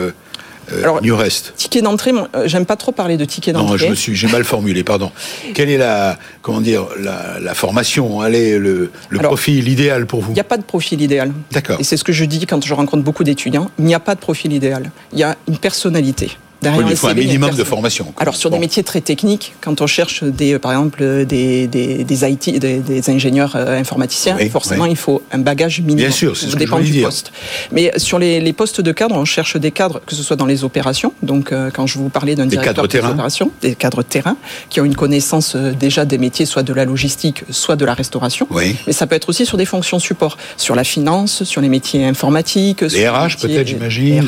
euh, 0.73 0.83
Alors, 0.83 1.03
Newrest 1.03 1.53
Ticket 1.57 1.83
d'entrée, 1.83 2.13
euh, 2.13 2.47
j'aime 2.47 2.67
pas 2.67 2.77
trop 2.77 2.93
parler 2.93 3.17
de 3.17 3.25
ticket 3.25 3.53
Non, 3.53 3.61
d'entrée. 3.61 3.79
je 3.79 3.87
me 3.87 3.95
suis, 3.95 4.15
j'ai 4.15 4.29
mal 4.29 4.45
formulé, 4.45 4.83
pardon. 4.85 5.11
Quelle 5.55 5.71
est 5.71 5.79
la, 5.79 6.19
comment 6.43 6.61
dire, 6.61 6.87
la, 7.01 7.39
la 7.41 7.55
formation 7.55 8.21
Allez, 8.21 8.59
le, 8.59 8.91
le 9.09 9.19
Alors, 9.19 9.31
profil 9.31 9.69
idéal 9.69 10.07
pour 10.07 10.21
vous 10.21 10.31
Il 10.33 10.35
n'y 10.35 10.41
a 10.41 10.45
pas 10.45 10.59
de 10.59 10.63
profil 10.65 11.01
idéal. 11.01 11.33
D'accord. 11.53 11.79
Et 11.81 11.85
c'est 11.85 11.97
ce 11.97 12.05
que 12.05 12.13
je 12.13 12.25
dis 12.25 12.47
quand 12.47 12.65
je 12.65 12.75
rencontre 12.75 13.03
beaucoup 13.03 13.25
d'étudiants. 13.25 13.71
Il 13.79 13.85
n'y 13.85 13.95
a 13.95 14.01
pas 14.01 14.15
de 14.15 14.21
profil 14.21 14.53
idéal. 14.53 14.91
Il 15.13 15.19
y 15.19 15.23
a 15.25 15.37
une 15.49 15.59
personnalité. 15.59 16.31
Derrière 16.67 16.79
Oui, 16.79 16.85
mais 16.85 16.91
le 16.91 16.97
il 16.97 16.99
faut 16.99 17.07
un 17.09 17.15
minimum 17.15 17.55
de 17.55 17.65
formation. 17.65 18.13
Alors 18.17 18.35
sur 18.37 18.51
Bon. 18.51 18.57
des 18.57 18.61
métiers 18.61 18.83
très 18.83 19.01
techniques, 19.01 19.55
quand 19.61 19.81
on 19.81 19.87
cherche 19.87 20.25
des, 20.25 20.59
par 20.59 20.73
exemple 20.73 21.25
des, 21.27 21.67
des, 21.67 22.03
des 22.05 22.25
IT, 22.31 22.59
des, 22.59 22.79
des 22.81 23.11
ingénieurs 23.11 23.55
euh, 23.55 23.79
informaticiens, 23.79 24.37
Oui, 24.39 24.49
forcément 24.51 24.85
oui. 24.85 24.91
il 24.91 24.97
faut 24.97 25.23
un 25.33 25.39
bagage 25.39 25.81
minimum. 25.81 25.97
Bien 25.99 26.11
sûr, 26.11 26.37
c'est 26.37 26.47
ce 26.47 26.51
Ça 26.53 26.57
que 26.57 26.61
je 26.61 26.65
dépend 26.65 26.81
du 26.81 26.91
dire. 26.91 27.07
poste. 27.07 27.33
Mais 27.73 27.93
sur 27.97 28.19
les, 28.19 28.41
les 28.41 28.53
postes 28.53 28.81
de 28.81 28.93
cadre, 28.93 29.15
on 29.17 29.25
cherche 29.25 29.57
des 29.57 29.71
cadres, 29.71 30.01
que 30.05 30.15
ce 30.15 30.23
soit 30.23 30.37
dans 30.37 30.47
les 30.47 30.65
opérations. 30.65 31.13
Donc 31.23 31.53
euh, 31.53 31.71
quand 31.73 31.87
je 31.87 31.99
vous 31.99 32.09
parlais 32.09 32.35
d'un 32.35 32.47
directeur 32.47 32.75
cadres 32.75 32.89
des 32.89 32.99
terrain. 32.99 33.11
opérations, 33.13 33.51
des 33.63 33.75
cadres 33.75 34.03
terrain, 34.03 34.37
qui 34.71 34.81
ont 34.81 34.85
une 34.85 34.97
connaissance 34.97 35.55
euh, 35.57 35.73
déjà 35.73 36.05
des 36.05 36.19
métiers, 36.19 36.47
soit 36.47 36.63
de 36.63 36.73
la 36.73 36.85
logistique, 36.85 37.45
soit 37.51 37.77
de 37.77 37.85
la 37.85 37.95
restauration. 37.95 38.49
Mais 38.87 38.93
ça 38.93 39.07
peut 39.07 39.15
être 39.17 39.29
aussi 39.29 39.47
sur 39.47 39.57
des 39.59 39.65
fonctions 39.67 39.99
support, 39.99 40.37
sur 40.57 40.75
la 40.75 40.85
finance, 40.85 41.45
sur 41.45 41.61
les 41.61 41.69
métiers 41.69 42.05
informatiques, 42.05 42.89
sur 42.91 43.13
RH 43.13 43.25
métiers- 43.25 43.37
peut-être, 43.49 43.67
j'imagine, 43.69 44.25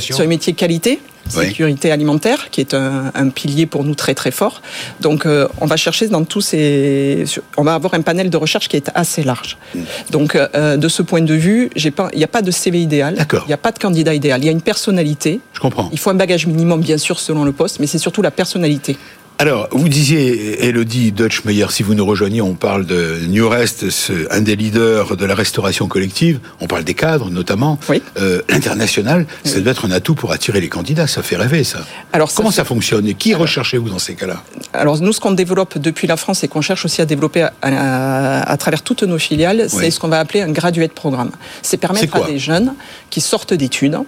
sur 0.00 0.20
les 0.20 0.26
métiers 0.26 0.52
qualité, 0.52 1.00
Oui. 1.36 1.46
sécurité 1.46 1.90
alimentaire, 1.90 2.50
qui 2.50 2.60
est 2.60 2.74
un, 2.74 3.10
un 3.14 3.28
pilier 3.28 3.66
pour 3.66 3.84
nous 3.84 3.94
très 3.94 4.14
très 4.14 4.30
fort. 4.30 4.62
Donc 5.00 5.26
euh, 5.26 5.48
on 5.60 5.66
va 5.66 5.76
chercher 5.76 6.08
dans 6.08 6.24
tous 6.24 6.40
ces, 6.40 7.24
on 7.56 7.62
va 7.62 7.74
avoir 7.74 7.94
un 7.94 8.02
panel 8.02 8.30
de 8.30 8.36
recherche 8.36 8.68
qui 8.68 8.76
est 8.76 8.90
assez 8.94 9.22
large. 9.22 9.58
Mm. 9.74 9.80
Donc 10.10 10.36
euh, 10.36 10.76
de 10.76 10.88
ce 10.88 11.02
point 11.02 11.20
de 11.22 11.34
vue, 11.34 11.70
j'ai 11.76 11.90
pas, 11.90 12.08
il 12.12 12.18
n'y 12.18 12.24
a 12.24 12.28
pas 12.28 12.42
de 12.42 12.50
CV 12.50 12.80
idéal, 12.80 13.14
D'accord. 13.14 13.44
il 13.46 13.48
n'y 13.48 13.54
a 13.54 13.58
pas 13.58 13.72
de 13.72 13.78
candidat 13.78 14.14
idéal, 14.14 14.40
il 14.42 14.46
y 14.46 14.48
a 14.48 14.52
une 14.52 14.62
personnalité. 14.62 15.40
Je 15.52 15.60
comprends. 15.60 15.88
Il 15.92 15.98
faut 15.98 16.10
un 16.10 16.14
bagage 16.14 16.46
minimum 16.46 16.80
bien 16.80 16.98
sûr 16.98 17.20
selon 17.20 17.44
le 17.44 17.52
poste, 17.52 17.80
mais 17.80 17.86
c'est 17.86 17.98
surtout 17.98 18.22
la 18.22 18.30
personnalité. 18.30 18.96
Alors, 19.40 19.68
vous 19.70 19.88
disiez, 19.88 20.64
Elodie 20.66 21.12
Deutschmeyer, 21.12 21.66
si 21.70 21.84
vous 21.84 21.94
nous 21.94 22.04
rejoignez, 22.04 22.40
on 22.42 22.54
parle 22.54 22.84
de 22.86 23.20
Newrest, 23.28 23.88
ce- 23.88 24.26
un 24.32 24.40
des 24.40 24.56
leaders 24.56 25.16
de 25.16 25.24
la 25.24 25.36
restauration 25.36 25.86
collective. 25.86 26.40
On 26.60 26.66
parle 26.66 26.82
des 26.82 26.94
cadres, 26.94 27.30
notamment. 27.30 27.78
Oui. 27.88 28.02
Euh, 28.18 28.42
L'international, 28.48 29.26
ça 29.44 29.60
doit 29.60 29.70
être 29.70 29.84
un 29.84 29.92
atout 29.92 30.16
pour 30.16 30.32
attirer 30.32 30.60
les 30.60 30.68
candidats. 30.68 31.06
Ça 31.06 31.22
fait 31.22 31.36
rêver, 31.36 31.62
ça. 31.62 31.78
Alors, 32.12 32.34
Comment 32.34 32.50
ça 32.50 32.64
fonctionne 32.64 33.06
Et 33.06 33.14
qui 33.14 33.32
recherchez-vous 33.32 33.88
dans 33.90 34.00
ces 34.00 34.16
cas-là? 34.16 34.42
Alors 34.72 35.00
nous, 35.00 35.12
ce 35.12 35.20
qu'on 35.20 35.30
développe 35.30 35.78
depuis 35.78 36.08
la 36.08 36.16
France 36.16 36.42
et 36.42 36.48
qu'on 36.48 36.60
cherche 36.60 36.84
aussi 36.84 37.00
à 37.00 37.06
développer 37.06 37.42
à, 37.42 37.52
à- 37.62 38.50
à 38.50 38.56
travers 38.56 38.82
toutes 38.82 39.04
nos 39.04 39.18
filiales, 39.18 39.66
c'est 39.70 39.76
Oui. 39.76 39.92
ce 39.92 40.00
qu'on 40.00 40.08
va 40.08 40.18
appeler 40.18 40.40
un 40.42 40.50
graduate 40.50 40.92
programme. 40.92 41.30
C'est 41.62 41.76
permettre 41.76 42.16
à 42.16 42.26
des 42.26 42.40
jeunes 42.40 42.74
qui 43.08 43.20
sortent 43.20 43.54
d'études 43.54 43.98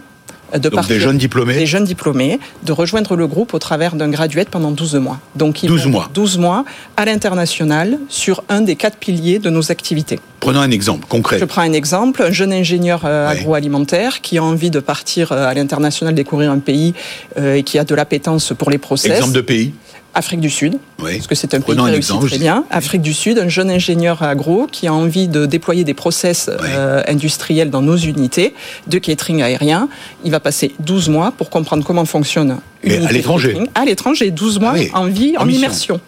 de 0.54 0.58
Donc 0.58 0.72
partir- 0.74 0.96
des 0.96 1.00
jeunes 1.00 1.18
diplômés 1.18 1.54
des 1.54 1.66
jeunes 1.66 1.84
diplômés, 1.84 2.38
de 2.64 2.72
rejoindre 2.72 3.16
le 3.16 3.26
groupe 3.26 3.54
au 3.54 3.58
travers 3.58 3.94
d'un 3.94 4.08
graduate 4.08 4.48
pendant 4.48 4.70
12 4.70 4.96
mois. 4.96 5.18
Donc 5.36 5.62
ils 5.62 5.68
12 5.68 5.84
vont 5.84 5.90
mois. 5.90 6.10
12 6.14 6.38
mois 6.38 6.64
à 6.96 7.04
l'international 7.04 7.98
sur 8.08 8.42
un 8.48 8.60
des 8.60 8.76
quatre 8.76 8.96
piliers 8.96 9.38
de 9.38 9.50
nos 9.50 9.70
activités. 9.70 10.18
Prenons 10.40 10.60
un 10.60 10.70
exemple 10.70 11.06
concret. 11.06 11.38
Je 11.38 11.44
prends 11.44 11.60
un 11.62 11.72
exemple, 11.72 12.22
un 12.22 12.30
jeune 12.32 12.52
ingénieur 12.52 13.02
euh, 13.04 13.28
agroalimentaire 13.28 14.20
qui 14.22 14.38
a 14.38 14.42
envie 14.44 14.70
de 14.70 14.80
partir 14.80 15.32
euh, 15.32 15.46
à 15.46 15.54
l'international 15.54 16.14
découvrir 16.14 16.50
un 16.50 16.58
pays 16.58 16.94
euh, 17.38 17.56
et 17.56 17.62
qui 17.62 17.78
a 17.78 17.84
de 17.84 17.94
l'appétence 17.94 18.52
pour 18.56 18.70
les 18.70 18.78
process. 18.78 19.12
Exemple 19.12 19.34
de 19.34 19.40
pays 19.42 19.74
Afrique 20.14 20.40
du 20.40 20.50
Sud, 20.50 20.78
parce 20.98 21.26
que 21.26 21.34
c'est 21.34 21.54
un 21.54 21.60
pays 21.60 21.76
qui 21.76 21.82
réussit 21.82 22.20
très 22.20 22.38
bien. 22.38 22.64
Afrique 22.70 23.02
du 23.02 23.14
Sud, 23.14 23.38
un 23.38 23.48
jeune 23.48 23.70
ingénieur 23.70 24.22
agro 24.22 24.66
qui 24.70 24.86
a 24.86 24.94
envie 24.94 25.28
de 25.28 25.46
déployer 25.46 25.84
des 25.84 25.94
process 25.94 26.50
euh, 26.50 27.02
industriels 27.06 27.70
dans 27.70 27.82
nos 27.82 27.96
unités 27.96 28.54
de 28.88 28.98
catering 28.98 29.42
aérien. 29.42 29.88
Il 30.24 30.30
va 30.30 30.40
passer 30.40 30.74
12 30.80 31.08
mois 31.10 31.32
pour 31.32 31.50
comprendre 31.50 31.84
comment 31.84 32.04
fonctionne 32.04 32.58
une 32.82 32.92
unité 32.92 33.08
à 33.08 33.12
l'étranger. 33.12 33.58
À 33.74 33.84
l'étranger, 33.84 34.30
12 34.30 34.60
mois 34.60 34.74
ah 34.92 35.00
en 35.00 35.06
vie, 35.06 35.36
en, 35.38 35.48
immersion. 35.48 36.00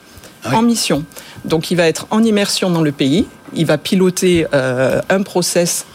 Ah 0.44 0.56
en 0.56 0.62
mission. 0.62 1.04
Donc 1.44 1.70
il 1.70 1.76
va 1.76 1.86
être 1.86 2.06
en 2.10 2.22
immersion 2.24 2.70
dans 2.70 2.82
le 2.82 2.92
pays. 2.92 3.26
Il 3.54 3.66
va 3.66 3.78
piloter 3.78 4.46
euh, 4.54 5.00
un 5.10 5.22
process 5.22 5.86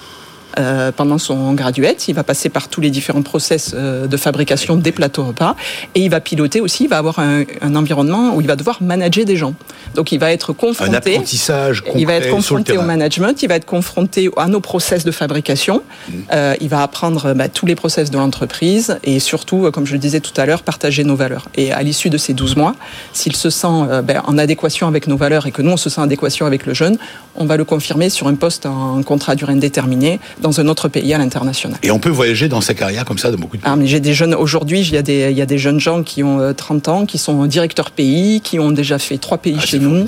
euh, 0.58 0.92
pendant 0.92 1.18
son 1.18 1.54
graduate. 1.54 2.08
Il 2.08 2.16
va 2.16 2.24
passer 2.24 2.50
par 2.50 2.68
tous 2.68 2.82
les 2.82 2.90
différents 2.90 3.22
process 3.22 3.74
euh, 3.74 4.08
de 4.08 4.18
fabrication 4.18 4.76
des 4.76 4.92
plateaux 4.92 5.26
repas 5.26 5.56
et 5.96 6.02
il 6.02 6.10
va 6.10 6.20
piloter 6.20 6.62
aussi. 6.62 6.86
Il 6.86 6.90
va 6.90 6.98
avoir 6.98 7.20
un, 7.20 7.46
environnement 7.76 8.36
où 8.36 8.42
il 8.42 8.48
va 8.48 8.56
devoir 8.56 8.82
manager 8.82 9.26
des 9.26 9.36
gens. 9.36 9.54
Donc 9.96 10.12
il 10.12 10.20
va 10.20 10.32
être 10.32 10.54
confronté. 10.54 10.92
Un 10.92 10.94
apprentissage 10.96 11.84
Il 11.96 12.06
va 12.08 12.14
être 12.16 12.30
confronté 12.30 12.78
au 12.78 12.82
management. 12.82 13.42
Il 13.44 13.50
va 13.50 13.56
être 13.56 13.66
confronté 13.66 14.30
à 14.38 14.48
nos 14.48 14.60
process 14.60 15.04
de 15.04 15.12
fabrication. 15.12 15.84
Mmh. 15.84 16.14
Euh, 16.34 16.56
il 16.60 16.70
va 16.70 16.82
apprendre 16.82 17.34
bah, 17.34 17.50
tous 17.50 17.66
les 17.66 17.76
process 17.76 18.10
de 18.10 18.18
l'entreprise 18.18 18.98
et 19.04 19.20
surtout, 19.20 19.70
comme 19.72 19.86
je 19.86 19.94
le 19.94 20.00
disais 20.00 20.20
tout 20.20 20.40
à 20.40 20.46
l'heure, 20.46 20.64
partager 20.64 21.04
nos 21.04 21.16
valeurs. 21.16 21.50
Et 21.56 21.72
à 21.72 21.84
l'issue 21.84 22.10
de 22.10 22.18
ces 22.18 22.34
12 22.34 22.56
mois, 22.56 22.76
s'il 23.14 23.36
se 23.36 23.50
sent 23.50 24.02
ben, 24.04 24.22
en 24.26 24.38
adéquation 24.38 24.88
avec 24.88 25.08
nos 25.08 25.18
valeurs 25.18 25.46
et 25.46 25.52
que 25.52 25.62
nous 25.62 25.72
on 25.72 25.78
se 25.78 25.90
sent 25.90 26.02
en 26.02 26.06
adéquation 26.06 26.46
avec 26.46 26.66
le 26.66 26.74
jeune, 26.74 26.98
on 27.36 27.46
va 27.46 27.58
le 27.58 27.66
confirmer 27.66 28.10
sur 28.10 28.28
un 28.28 28.36
poste 28.36 28.66
en 28.66 29.04
contrat 29.04 29.36
durée 29.36 29.54
indéterminée 29.54 30.20
dans 30.42 30.47
un 30.52 30.68
autre 30.68 30.88
pays 30.88 31.14
à 31.14 31.18
l'international. 31.18 31.78
Et 31.84 31.92
on 31.92 32.00
peut 32.00 32.10
voyager 32.10 32.48
dans 32.48 32.62
sa 32.62 32.74
carrière 32.74 33.06
comme 33.06 33.18
ça 33.18 33.32
de 33.32 33.36
beaucoup 33.36 33.58
de 33.58 33.62
pays. 33.62 33.72
Ah, 33.74 33.78
j'ai 33.84 34.00
des 34.00 34.14
jeunes 34.14 34.34
aujourd'hui, 34.34 34.82
il 34.82 34.94
y 34.94 34.98
a 34.98 35.02
des 35.02 35.30
il 35.32 35.38
y 35.38 35.42
a 35.42 35.46
des 35.46 35.58
jeunes 35.58 35.80
gens 35.80 36.04
qui 36.04 36.24
ont 36.24 36.54
30 36.54 36.88
euh, 36.88 36.92
ans, 36.92 37.06
qui 37.06 37.18
sont 37.18 37.46
directeurs 37.46 37.92
pays, 37.92 38.42
qui 38.42 38.60
ont 38.60 38.72
déjà 38.72 39.00
fait 39.00 39.18
trois 39.18 39.38
pays 39.38 39.58
ah, 39.60 39.66
chez 39.66 39.80
nous. 39.80 40.06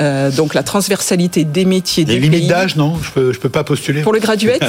Euh, 0.00 0.30
donc 0.30 0.54
la 0.54 0.62
transversalité 0.62 1.44
des 1.44 1.64
métiers 1.64 2.04
des 2.04 2.18
limites 2.18 2.48
d'âge, 2.48 2.76
non? 2.76 2.96
Je 3.02 3.10
peux 3.10 3.32
je 3.32 3.38
peux 3.38 3.48
pas 3.48 3.64
postuler. 3.64 4.02
Pour 4.02 4.12
le 4.12 4.20
graduate, 4.20 4.64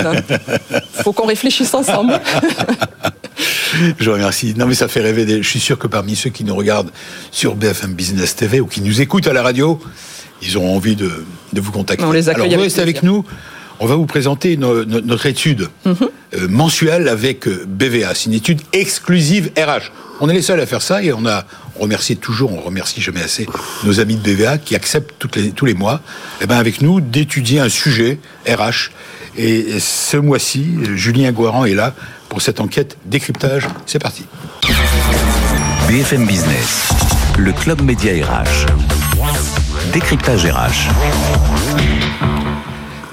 faut 0.93 1.13
qu'on 1.13 1.27
réfléchisse 1.27 1.73
ensemble. 1.73 2.19
Je 3.99 4.05
vous 4.05 4.13
remercie. 4.15 4.53
Non, 4.55 4.67
mais 4.67 4.75
ça 4.75 4.87
fait 4.87 5.01
rêver. 5.01 5.41
Je 5.41 5.47
suis 5.47 5.59
sûr 5.59 5.77
que 5.79 5.87
parmi 5.87 6.15
ceux 6.15 6.29
qui 6.29 6.43
nous 6.43 6.55
regardent 6.55 6.91
sur 7.31 7.55
BFM 7.55 7.93
Business 7.93 8.35
TV 8.35 8.59
ou 8.59 8.67
qui 8.67 8.81
nous 8.81 9.01
écoutent 9.01 9.27
à 9.27 9.33
la 9.33 9.41
radio, 9.41 9.79
ils 10.41 10.57
ont 10.57 10.75
envie 10.75 10.95
de, 10.95 11.25
de 11.53 11.61
vous 11.61 11.71
contacter. 11.71 12.03
On 12.03 12.11
les 12.11 12.29
accueille 12.29 12.45
Alors, 12.45 12.57
vous 12.57 12.63
restez 12.63 12.81
avec 12.81 13.03
nous. 13.03 13.25
On 13.79 13.85
va 13.85 13.95
vous 13.95 14.05
présenter 14.05 14.57
notre 14.57 15.25
étude 15.25 15.69
mhm. 15.85 15.95
euh, 16.35 16.47
mensuelle 16.47 17.07
avec 17.07 17.47
euh, 17.47 17.65
BVA. 17.67 18.13
C'est 18.13 18.25
une 18.25 18.33
étude 18.33 18.61
exclusive 18.71 19.51
RH. 19.57 19.91
On 20.21 20.29
est 20.29 20.33
les 20.33 20.41
seuls 20.41 20.59
à 20.59 20.65
faire 20.65 20.81
ça 20.81 21.03
et 21.03 21.11
on 21.11 21.25
a 21.25 21.45
on 21.75 21.83
remercie 21.83 22.17
toujours, 22.17 22.53
on 22.53 22.61
remercie 22.61 23.01
jamais 23.01 23.23
assez 23.23 23.47
nos 23.83 23.99
amis 23.99 24.15
de 24.15 24.21
BVA 24.21 24.57
qui 24.57 24.75
acceptent 24.75 25.13
toutes 25.17 25.35
les, 25.35 25.51
tous 25.51 25.65
les 25.65 25.73
mois, 25.73 26.01
eh 26.41 26.45
ben 26.45 26.57
avec 26.57 26.81
nous 26.81 27.01
d'étudier 27.01 27.59
un 27.59 27.69
sujet 27.69 28.19
RH. 28.47 28.91
Et 29.37 29.79
ce 29.79 30.17
mois-ci, 30.17 30.67
Julien 30.95 31.31
Guaran 31.31 31.65
est 31.65 31.73
là 31.73 31.95
pour 32.29 32.41
cette 32.41 32.59
enquête 32.59 32.97
décryptage. 33.05 33.67
C'est 33.87 33.99
parti. 33.99 34.25
BFM 35.87 36.25
Business, 36.25 36.89
le 37.37 37.51
club 37.51 37.81
média 37.81 38.13
RH. 38.13 38.67
Décryptage 39.91 40.45
RH. 40.45 42.32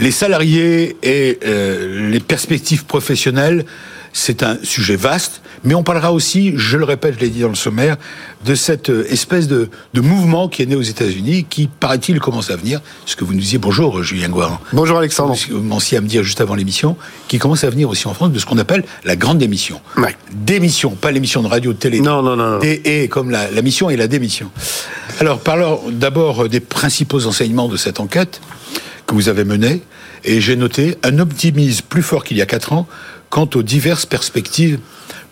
Les 0.00 0.12
salariés 0.12 0.97
et 1.02 1.38
euh, 1.45 2.09
les 2.09 2.21
perspectives 2.21 2.87
professionnelles, 2.87 3.66
c'est 4.14 4.42
un 4.42 4.57
sujet 4.62 4.97
vaste, 4.97 5.42
mais 5.62 5.75
on 5.75 5.83
parlera 5.83 6.11
aussi, 6.11 6.54
je 6.57 6.78
le 6.78 6.87
répète, 6.87 7.16
je 7.16 7.21
l'ai 7.21 7.28
dit 7.28 7.40
dans 7.40 7.50
le 7.50 7.54
sommaire, 7.54 7.99
de 8.47 8.54
cette 8.54 8.88
euh, 8.88 9.07
espèce 9.12 9.47
de, 9.47 9.69
mouvement 9.95 10.49
qui 10.49 10.62
est 10.62 10.66
né 10.66 10.75
aux 10.75 10.80
États-Unis, 10.80 11.45
qui, 11.50 11.69
paraît-il, 11.69 12.19
commence 12.19 12.50
à 12.50 12.57
venir. 12.57 12.80
Ce 13.04 13.14
que 13.14 13.25
vous 13.25 13.35
nous 13.35 13.40
disiez, 13.40 13.59
bonjour 13.59 14.02
Julien 14.02 14.30
Guarin. 14.30 14.59
Bonjour 14.73 14.97
Alexandre. 14.97 15.37
Vous 15.50 15.59
commenciez 15.59 15.99
à 15.99 16.00
me 16.00 16.09
dire 16.09 16.23
juste 16.23 16.40
avant 16.40 16.54
l'émission, 16.54 16.97
qui 17.28 17.38
commence 17.38 17.64
à 17.64 17.69
venir 17.69 17.90
aussi 17.90 18.09
en 18.09 18.14
France 18.14 18.33
de 18.33 18.38
ce 18.38 18.47
qu'on 18.47 18.57
appelle 18.57 18.85
la 19.04 19.16
grande 19.16 19.37
démission. 19.37 19.83
Ouais. 19.99 20.16
Démission, 20.33 20.92
pas 20.92 21.11
l'émission 21.11 21.42
de 21.42 21.49
radio, 21.49 21.75
de 21.75 21.78
télé. 21.78 22.00
Non, 22.00 22.23
non, 22.23 22.37
non. 22.37 22.59
Et, 22.62 23.07
comme 23.09 23.28
la, 23.28 23.50
la 23.50 23.61
mission 23.61 23.90
et 23.90 23.99
la 23.99 24.09
démission. 24.09 24.50
Alors, 25.21 25.40
parlons 25.40 25.83
d'abord 25.90 26.49
des 26.49 26.61
principaux 26.61 27.26
enseignements 27.26 27.69
de 27.69 27.76
cette 27.76 28.00
enquête 28.00 28.40
que 29.10 29.14
vous 29.16 29.28
avez 29.28 29.42
menée 29.42 29.82
et 30.22 30.40
j'ai 30.40 30.54
noté 30.54 30.96
un 31.02 31.18
optimisme 31.18 31.84
plus 31.88 32.02
fort 32.02 32.22
qu'il 32.22 32.36
y 32.36 32.42
a 32.42 32.46
quatre 32.46 32.72
ans 32.72 32.86
quant 33.28 33.50
aux 33.56 33.62
diverses 33.64 34.06
perspectives 34.06 34.78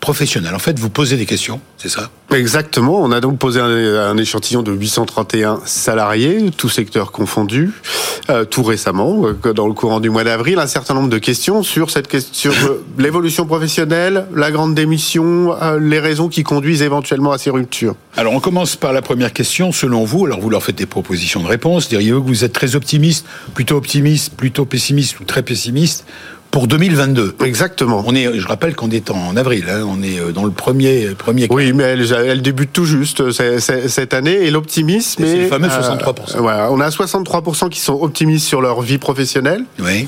professionnelles. 0.00 0.54
En 0.54 0.58
fait, 0.58 0.78
vous 0.78 0.90
posez 0.90 1.16
des 1.16 1.26
questions, 1.26 1.60
c'est 1.76 1.88
ça? 1.88 2.10
Exactement. 2.32 3.00
On 3.00 3.10
a 3.10 3.20
donc 3.20 3.38
posé 3.38 3.60
un, 3.60 4.16
échantillon 4.16 4.62
de 4.62 4.72
831 4.72 5.60
salariés, 5.64 6.50
tous 6.56 6.68
secteurs 6.68 7.10
confondus, 7.10 7.70
euh, 8.30 8.44
tout 8.44 8.62
récemment, 8.62 9.22
euh, 9.24 9.52
dans 9.52 9.66
le 9.66 9.72
courant 9.72 10.00
du 10.00 10.10
mois 10.10 10.24
d'avril, 10.24 10.58
un 10.58 10.66
certain 10.66 10.94
nombre 10.94 11.08
de 11.08 11.18
questions 11.18 11.62
sur 11.62 11.90
cette 11.90 12.08
question, 12.08 12.52
euh, 12.64 12.84
l'évolution 12.98 13.46
professionnelle, 13.46 14.26
la 14.34 14.50
grande 14.50 14.74
démission, 14.74 15.56
les 15.80 15.98
raisons 15.98 16.28
qui 16.28 16.42
conduisent 16.42 16.82
éventuellement 16.82 17.32
à 17.32 17.38
ces 17.38 17.50
ruptures. 17.50 17.96
Alors, 18.16 18.32
on 18.32 18.40
commence 18.40 18.76
par 18.76 18.92
la 18.92 19.02
première 19.02 19.32
question. 19.32 19.72
Selon 19.72 20.04
vous, 20.04 20.26
alors 20.26 20.40
vous 20.40 20.50
leur 20.50 20.62
faites 20.62 20.76
des 20.76 20.86
propositions 20.86 21.42
de 21.42 21.48
réponse. 21.48 21.88
Diriez-vous 21.88 22.22
que 22.22 22.28
vous 22.28 22.44
êtes 22.44 22.52
très 22.52 22.76
optimiste, 22.76 23.26
plutôt 23.54 23.76
optimiste, 23.76 24.34
plutôt 24.34 24.64
pessimiste 24.64 25.20
ou 25.20 25.24
très 25.24 25.42
pessimiste 25.42 26.04
pour 26.50 26.66
2022. 26.66 27.36
Exactement. 27.44 28.02
On 28.06 28.14
est, 28.14 28.38
je 28.38 28.46
rappelle 28.46 28.74
qu'on 28.74 28.90
est 28.90 29.10
en 29.10 29.36
avril, 29.36 29.66
hein, 29.68 29.84
on 29.86 30.02
est 30.02 30.18
euh, 30.18 30.32
dans 30.32 30.44
le 30.44 30.50
premier 30.50 31.08
premier. 31.16 31.46
Oui, 31.50 31.72
mais 31.72 31.84
elle, 31.84 32.12
elle 32.12 32.42
débute 32.42 32.72
tout 32.72 32.84
juste 32.84 33.20
euh, 33.20 33.58
cette 33.58 34.14
année 34.14 34.44
et 34.44 34.50
l'optimisme. 34.50 35.24
C'est 35.24 35.42
le 35.42 35.48
fameux 35.48 35.68
63%. 35.68 36.36
Euh, 36.36 36.40
voilà, 36.40 36.72
on 36.72 36.80
a 36.80 36.88
63% 36.88 37.68
qui 37.68 37.80
sont 37.80 38.00
optimistes 38.00 38.46
sur 38.46 38.60
leur 38.60 38.80
vie 38.82 38.98
professionnelle. 38.98 39.64
Oui. 39.80 40.06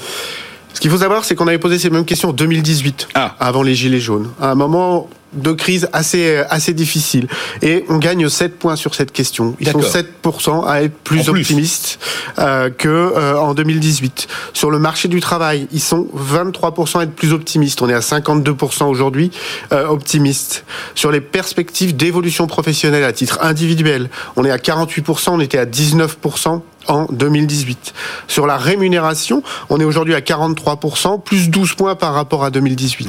Ce 0.73 0.81
qu'il 0.81 0.91
faut 0.91 0.99
savoir, 0.99 1.25
c'est 1.25 1.35
qu'on 1.35 1.49
avait 1.49 1.59
posé 1.59 1.79
ces 1.79 1.91
mêmes 1.91 2.05
questions 2.05 2.31
en 2.31 2.33
2018, 2.33 3.09
ah. 3.15 3.35
avant 3.41 3.63
les 3.63 3.75
Gilets 3.75 4.01
jaunes. 4.01 4.31
À 4.41 4.51
un 4.51 4.55
moment 4.55 5.09
de 5.33 5.53
crise 5.53 5.89
assez 5.93 6.39
assez 6.51 6.75
difficile 6.75 7.29
et 7.63 7.85
on 7.89 7.99
gagne 7.99 8.29
7 8.29 8.59
points 8.59 8.77
sur 8.77 8.95
cette 8.95 9.13
question. 9.13 9.55
Ils 9.61 9.69
sont 9.69 9.81
7% 9.81 10.67
à 10.67 10.83
être 10.83 10.97
plus 10.99 11.29
optimistes 11.29 11.99
euh, 12.39 12.71
que 12.71 12.89
euh, 12.89 13.39
en 13.39 13.55
2018. 13.55 14.29
Sur 14.53 14.71
le 14.71 14.79
marché 14.79 15.09
du 15.09 15.21
travail, 15.21 15.69
ils 15.73 15.81
sont 15.81 16.09
23% 16.17 17.01
à 17.01 17.03
être 17.05 17.15
plus 17.15 17.33
optimistes. 17.33 17.83
On 17.83 17.89
est 17.89 17.95
à 17.95 18.01
52% 18.01 18.85
aujourd'hui 18.85 19.31
euh, 19.73 19.87
optimistes. 19.87 20.65
Sur 20.95 21.11
les 21.11 21.21
perspectives 21.21 21.97
d'évolution 21.97 22.47
professionnelle 22.47 23.05
à 23.05 23.13
titre 23.13 23.39
individuel, 23.43 24.09
on 24.37 24.45
est 24.45 24.51
à 24.51 24.59
48%, 24.59 25.31
on 25.31 25.41
était 25.41 25.59
à 25.59 25.67
19% 25.67 26.63
en 26.91 27.07
2018. 27.11 27.95
Sur 28.27 28.47
la 28.47 28.57
rémunération, 28.57 29.43
on 29.71 29.81
est 29.81 29.85
aujourd'hui 29.85 30.15
à 30.15 30.21
43%, 30.21 31.23
plus 31.23 31.49
12 31.49 31.75
points 31.75 31.95
par 31.95 32.13
rapport 32.13 32.45
à 32.45 32.51
2018. 32.51 33.09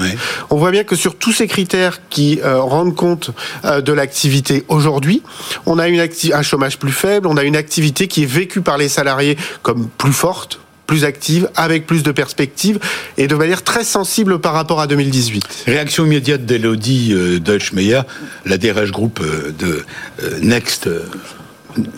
On 0.52 0.58
voit 0.58 0.72
bien 0.72 0.84
que 0.84 0.96
sur 0.96 1.16
tous 1.16 1.34
ces 1.34 1.48
critères 1.48 2.08
qui 2.10 2.40
euh, 2.44 2.62
rendent 2.62 2.96
compte 2.96 3.32
euh, 3.66 3.82
de 3.82 3.92
l'activité 3.92 4.64
aujourd'hui, 4.68 5.24
on 5.66 5.80
a 5.80 5.88
une 5.88 6.02
un 6.34 6.42
chômage 6.42 6.78
plus 6.78 6.92
faible, 6.92 7.28
on 7.28 7.38
a 7.38 7.44
une 7.44 7.56
activité 7.56 8.08
qui 8.08 8.24
est 8.24 8.32
vécue 8.32 8.62
par 8.62 8.78
les 8.78 8.90
salariés 8.90 9.38
comme 9.62 9.88
plus 9.88 10.14
forte, 10.14 10.60
plus 10.86 11.06
active, 11.06 11.50
avec 11.56 11.88
plus 11.88 12.04
de 12.04 12.12
perspectives 12.12 12.80
et 13.18 13.28
de 13.28 13.36
manière 13.36 13.64
très 13.64 13.84
sensible 13.84 14.40
par 14.40 14.54
rapport 14.54 14.82
à 14.82 14.88
2018. 14.88 15.64
Réaction 15.66 16.06
immédiate 16.06 16.46
d'Elodie 16.46 17.14
euh, 17.14 17.40
Deutschmeyer, 17.40 18.02
la 18.46 18.58
DRH 18.58 18.92
Group 18.92 19.22
de 19.58 19.86
Next 20.42 20.90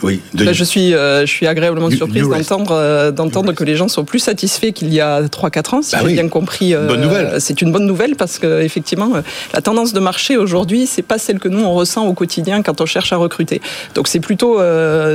oui. 0.02 0.22
Bah, 0.34 0.54
je 0.54 0.64
suis, 0.64 0.94
euh, 0.94 1.22
je 1.22 1.32
suis 1.32 1.48
agréablement 1.48 1.90
surprise 1.90 2.28
d'entendre, 2.28 2.72
euh, 2.72 3.12
d'entendre 3.12 3.54
que 3.54 3.64
les 3.64 3.76
gens 3.76 3.88
sont 3.88 4.04
plus 4.04 4.20
satisfaits 4.20 4.72
qu'il 4.72 4.94
y 4.94 5.02
a 5.02 5.22
3-4 5.24 5.76
ans. 5.76 5.82
Si 5.82 5.96
bah 5.96 6.02
j'ai 6.06 6.14
bien 6.14 6.28
compris, 6.28 6.74
euh, 6.74 7.40
c'est 7.40 7.62
une 7.62 7.72
bonne 7.72 7.86
nouvelle 7.86 8.16
parce 8.16 8.40
que 8.40 8.62
effectivement, 8.62 9.12
la 9.54 9.62
tendance 9.62 9.94
de 9.94 10.00
marché 10.00 10.38
aujourd'hui, 10.38 10.88
c'est 10.88 11.02
pas 11.02 11.18
celle 11.18 11.40
que 11.40 11.48
nous 11.48 11.64
on 11.64 11.74
ressent 11.74 12.06
au 12.06 12.14
quotidien 12.14 12.62
quand 12.62 12.82
on 12.82 12.86
cherche 12.86 13.14
à 13.14 13.18
recruter. 13.18 13.62
Donc 13.96 14.08
c'est 14.08 14.20
plutôt, 14.20 14.60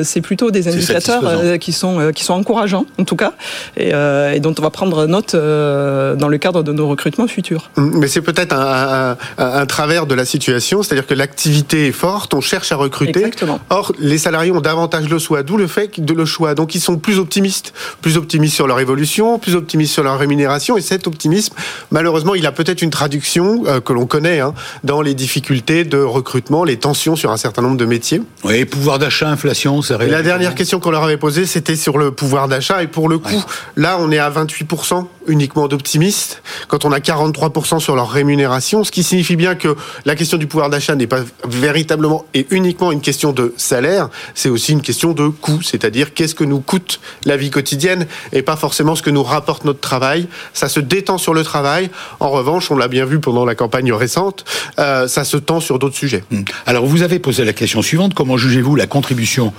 c'est 0.02 0.20
plutôt 0.20 0.50
des 0.50 0.68
indicateurs 0.68 1.58
qui 1.58 1.72
sont, 1.72 2.12
qui 2.14 2.24
sont 2.24 2.34
encourageants 2.34 2.86
en 2.98 3.04
tout 3.04 3.16
cas, 3.16 3.32
et, 3.76 3.90
et, 3.90 4.40
dont 4.40 4.54
on 4.58 4.62
va 4.62 4.70
prendre 4.70 5.06
note 5.06 5.34
dans 5.34 6.28
le 6.28 6.38
cadre 6.38 6.62
de 6.62 6.72
nos 6.72 6.88
recrutements 6.88 7.26
futurs. 7.26 7.70
Mais 7.76 8.08
c'est 8.08 8.22
peut-être 8.22 8.52
un, 8.52 9.16
un, 9.38 9.44
un, 9.44 9.66
travers 9.66 10.06
de 10.06 10.14
la 10.14 10.24
situation, 10.24 10.82
c'est-à-dire 10.82 11.06
que 11.06 11.14
l'activité 11.14 11.88
est 11.88 11.92
forte, 11.92 12.34
on 12.34 12.40
cherche 12.40 12.72
à 12.72 12.76
recruter. 12.76 13.20
Exactement. 13.20 13.60
Or 13.70 13.92
les 13.98 14.18
salariés 14.18 14.47
ont 14.50 14.60
davantage 14.60 15.08
le 15.08 15.18
choix, 15.18 15.42
d'où 15.42 15.56
le 15.56 15.66
fait 15.66 16.00
de 16.00 16.12
le 16.12 16.24
choix. 16.24 16.54
Donc 16.54 16.74
ils 16.74 16.80
sont 16.80 16.96
plus 16.96 17.18
optimistes, 17.18 17.72
plus 18.00 18.16
optimistes 18.16 18.54
sur 18.54 18.66
leur 18.66 18.80
évolution, 18.80 19.38
plus 19.38 19.54
optimistes 19.54 19.92
sur 19.92 20.02
leur 20.02 20.18
rémunération. 20.18 20.76
Et 20.76 20.80
cet 20.80 21.06
optimisme, 21.06 21.54
malheureusement, 21.90 22.34
il 22.34 22.46
a 22.46 22.52
peut-être 22.52 22.82
une 22.82 22.90
traduction 22.90 23.64
euh, 23.66 23.80
que 23.80 23.92
l'on 23.92 24.06
connaît 24.06 24.40
hein, 24.40 24.54
dans 24.84 25.02
les 25.02 25.14
difficultés 25.14 25.84
de 25.84 25.98
recrutement, 25.98 26.64
les 26.64 26.76
tensions 26.76 27.16
sur 27.16 27.30
un 27.30 27.36
certain 27.36 27.62
nombre 27.62 27.76
de 27.76 27.84
métiers. 27.84 28.22
Oui, 28.44 28.64
pouvoir 28.64 28.98
d'achat, 28.98 29.28
inflation, 29.28 29.82
c'est 29.82 29.98
La 30.06 30.22
dernière 30.22 30.54
question 30.54 30.80
qu'on 30.80 30.90
leur 30.90 31.04
avait 31.04 31.16
posée, 31.16 31.46
c'était 31.46 31.76
sur 31.76 31.98
le 31.98 32.10
pouvoir 32.10 32.48
d'achat. 32.48 32.82
Et 32.82 32.86
pour 32.86 33.08
le 33.08 33.18
coup, 33.18 33.44
là, 33.76 33.98
on 34.00 34.10
est 34.10 34.18
à 34.18 34.30
28% 34.30 35.06
uniquement 35.28 35.68
d'optimistes, 35.68 36.42
quand 36.66 36.85
on 36.85 36.92
a 36.92 36.99
43% 36.99 37.78
sur 37.78 37.94
leur 37.94 38.11
rémunération, 38.11 38.85
ce 38.85 38.90
qui 38.90 39.02
signifie 39.02 39.37
bien 39.37 39.54
que 39.54 39.76
la 40.04 40.14
question 40.16 40.38
du 40.38 40.47
pouvoir 40.47 40.70
d'achat 40.70 40.94
n'est 40.94 41.06
pas 41.06 41.20
véritablement 41.47 42.25
et 42.35 42.47
uniquement 42.50 42.92
une 42.92 43.00
question 43.00 43.32
de 43.32 43.54
salaire, 43.56 44.08
c'est 44.35 44.49
aussi 44.49 44.73
une 44.73 44.82
question 44.82 45.12
de 45.12 45.28
coût, 45.28 45.62
c'est-à-dire 45.62 46.14
qu'est-ce 46.14 46.35
que 46.35 46.44
nous 46.44 46.61
coûte 46.61 47.00
la 47.25 47.37
vie 47.37 47.50
quotidienne 47.50 48.06
et 48.32 48.42
pas 48.42 48.56
forcément 48.56 48.94
ce 48.94 49.02
que 49.02 49.11
nous 49.11 49.23
rapporte 49.23 49.64
notre 49.64 49.80
travail. 49.80 50.28
Ça 50.52 50.68
se 50.68 50.80
détend 50.80 51.18
sur 51.18 51.35
le 51.35 51.42
travail. 51.42 51.90
En 52.20 52.30
revanche, 52.30 52.70
on 52.70 52.76
l'a 52.76 52.88
bien 52.88 53.04
vu 53.04 53.20
pendant 53.20 53.44
la 53.44 53.54
campagne 53.54 53.92
récente, 53.92 54.44
euh, 54.78 55.08
ça 55.08 55.25
se 55.25 55.37
tend 55.37 55.61
sur 55.61 55.78
d'autres 55.78 55.97
sujets. 55.97 56.25
Hmm. 56.30 56.42
Alors 56.66 56.87
vous 56.87 57.02
avez 57.02 57.18
posé 57.18 57.44
la 57.44 57.52
question 57.52 57.82
suivante, 57.82 58.14
comment 58.14 58.37
jugez-vous 58.37 58.76
la 58.76 58.87
contribution 58.87 59.52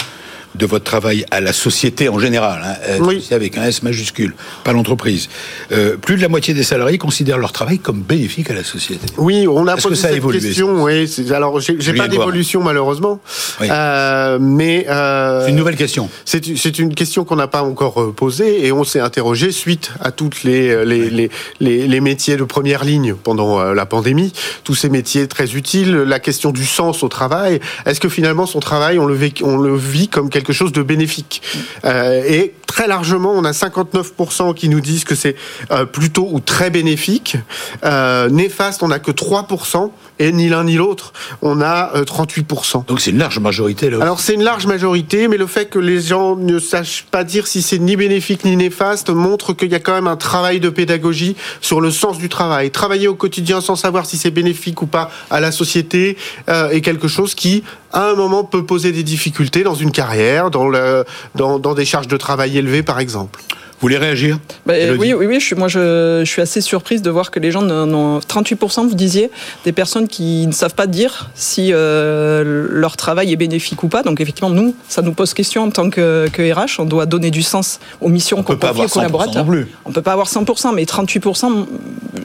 de 0.56 0.66
votre 0.66 0.86
travail 0.86 1.26
à 1.32 1.42
la 1.42 1.54
société 1.54 2.10
en 2.10 2.20
général, 2.20 2.62
hein, 2.66 2.76
euh, 2.90 2.98
oui. 3.02 3.28
avec 3.32 3.58
un 3.58 3.64
S 3.64 3.84
majuscule, 3.84 4.34
pas 4.64 4.74
l'entreprise. 4.74 5.30
Euh, 5.72 5.96
plus 5.98 6.16
de 6.16 6.22
la 6.22 6.28
moitié 6.28 6.54
des 6.54 6.64
salariés 6.64 6.98
considèrent 6.98 7.38
leur 7.38 7.52
travail 7.52 7.80
comme 7.80 8.02
bénéfique 8.02 8.50
à 8.50 8.54
la 8.54 8.64
société. 8.64 9.06
Oui, 9.18 9.48
on 9.48 9.68
a 9.68 9.78
posé 9.78 9.96
cette 9.96 10.22
question. 10.22 10.84
Oui, 10.84 11.10
alors 11.32 11.60
j'ai 11.60 11.94
pas 11.94 12.08
d'évolution 12.08 12.64
malheureusement, 12.64 13.20
euh, 13.62 14.40
mais 14.42 14.88
euh, 14.90 15.44
c'est 15.44 15.52
une 15.52 15.58
nouvelle 15.58 15.76
question. 15.76 16.10
C'est 16.26 16.80
une 16.80 16.96
question 16.96 17.26
qu'on 17.26 17.36
n'a 17.36 17.48
pas 17.48 17.64
encore 17.64 18.14
posée 18.14 18.66
et 18.66 18.72
on 18.72 18.84
s'est 18.84 19.00
interrogé 19.00 19.52
suite 19.52 19.92
à 20.00 20.12
toutes 20.12 20.44
les 20.44 20.86
les, 20.86 21.10
les 21.10 21.30
les, 21.60 21.88
les 21.88 22.02
métiers 22.02 22.38
de 22.38 22.44
première 22.44 22.84
ligne 22.84 23.14
pendant 23.14 23.74
la 23.74 23.86
pandémie, 23.86 24.34
tous 24.64 24.76
ces 24.76 24.90
métiers 24.90 25.28
très 25.28 25.56
utiles, 25.56 25.96
la 25.96 26.20
question 26.20 26.52
du 26.52 26.66
sens 26.66 27.04
au 27.04 27.08
travail. 27.08 27.60
Est-ce 27.86 28.00
que 28.00 28.10
finalement 28.10 28.46
son 28.46 28.60
travail 28.60 28.98
on 28.98 29.06
le 29.06 29.14
vit, 29.14 29.34
on 29.44 29.58
le 29.58 29.76
vit 29.76 30.08
comme 30.08 30.30
quelque 30.30 30.39
chose 30.54 30.72
de 30.72 30.84
bénéfique. 30.84 31.42
Euh, 31.86 32.24
et 32.28 32.54
très 32.68 32.88
largement, 32.88 33.32
on 33.32 33.44
a 33.46 33.52
59% 33.52 34.54
qui 34.54 34.70
nous 34.70 34.82
disent 34.82 35.04
que 35.04 35.16
c'est 35.16 35.36
euh, 35.72 35.86
plutôt 35.86 36.28
ou 36.32 36.40
très 36.40 36.70
bénéfique. 36.70 37.38
Euh, 37.84 38.30
néfaste, 38.30 38.84
on 38.84 38.90
n'a 38.90 39.00
que 39.00 39.12
3%. 39.12 39.92
Et 40.22 40.34
ni 40.34 40.50
l'un 40.50 40.66
ni 40.66 40.76
l'autre, 40.76 41.14
on 41.42 41.62
a 41.62 41.94
38%. 42.02 42.86
Donc 42.88 43.00
c'est 43.00 43.12
une 43.12 43.20
large 43.20 43.40
majorité. 43.40 43.90
Là 43.90 44.00
Alors 44.02 44.20
c'est 44.20 44.34
une 44.34 44.44
large 44.44 44.68
majorité, 44.68 45.30
mais 45.30 45.38
le 45.38 45.48
fait 45.48 45.68
que 45.68 45.80
les 45.80 46.02
gens 46.02 46.36
ne 46.36 46.60
sachent 46.60 47.06
pas 47.10 47.24
dire 47.24 47.48
si 47.48 47.62
c'est 47.62 47.80
ni 47.80 47.96
bénéfique 47.96 48.44
ni 48.44 48.58
néfaste 48.58 49.10
montre 49.12 49.54
qu'il 49.54 49.72
y 49.72 49.76
a 49.76 49.80
quand 49.80 49.94
même 49.94 50.08
un 50.08 50.18
travail 50.18 50.60
de 50.60 50.68
pédagogie 50.68 51.38
sur 51.62 51.80
le 51.80 51.90
sens 51.90 52.18
du 52.18 52.28
travail. 52.28 52.70
Travailler 52.70 53.08
au 53.08 53.16
quotidien 53.16 53.62
sans 53.62 53.78
savoir 53.78 54.06
si 54.06 54.18
c'est 54.18 54.30
bénéfique 54.30 54.82
ou 54.82 54.88
pas 54.88 55.10
à 55.30 55.40
la 55.40 55.54
société 55.54 56.18
est 56.50 56.82
quelque 56.82 57.08
chose 57.08 57.34
qui, 57.34 57.64
à 57.92 58.10
un 58.10 58.16
moment, 58.16 58.44
peut 58.44 58.66
poser 58.66 58.92
des 58.92 59.04
difficultés 59.04 59.64
dans 59.64 59.76
une 59.76 59.92
carrière, 59.92 60.52
dans, 60.52 60.68
le, 60.68 61.06
dans, 61.36 61.60
dans 61.60 61.74
des 61.74 61.86
charges 61.86 62.08
de 62.08 62.18
travail 62.18 62.58
élevées, 62.58 62.84
par 62.84 63.00
exemple. 63.00 63.42
Vous 63.80 63.86
voulez 63.86 63.98
réagir 63.98 64.40
bah, 64.66 64.74
Oui, 64.98 65.14
oui, 65.14 65.26
oui. 65.26 65.40
Je 65.40 65.46
suis, 65.46 65.56
moi, 65.56 65.70
je, 65.70 66.22
je, 66.26 66.30
suis 66.30 66.42
assez 66.42 66.60
surprise 66.60 67.02
de 67.02 67.10
voir 67.10 67.32
que 67.32 67.40
les 67.40 67.50
gens, 67.50 67.62
n'ont 67.62 68.20
38%, 68.20 68.90
vous 68.90 68.94
disiez, 68.94 69.32
des 69.64 69.72
personnes 69.72 70.10
qui 70.10 70.46
ne 70.48 70.52
savent 70.52 70.76
pas 70.76 70.86
dire 70.86 71.30
si 71.34 71.70
euh, 71.72 72.68
leur 72.72 72.98
travail 72.98 73.32
est 73.32 73.38
bénéfique 73.38 73.82
ou 73.82 73.88
pas. 73.88 74.04
Donc, 74.04 74.20
effectivement, 74.20 74.50
nous, 74.50 74.76
ça 74.90 75.02
nous 75.02 75.14
pose 75.14 75.34
question 75.34 75.64
en 75.64 75.70
tant 75.70 75.90
que, 75.90 76.28
que 76.28 76.54
RH. 76.54 76.82
On 76.82 76.86
doit 76.86 77.06
donner 77.06 77.32
du 77.32 77.42
sens 77.42 77.80
aux 78.02 78.10
missions 78.10 78.44
qu'on 78.44 78.58
confie 78.58 78.82
aux 78.82 78.88
collaborateurs. 78.90 79.46
On 79.86 79.92
peut 79.94 80.02
pas 80.02 80.12
avoir 80.12 80.28
100%, 80.28 80.76
mais 80.76 80.84
38%, 80.84 81.66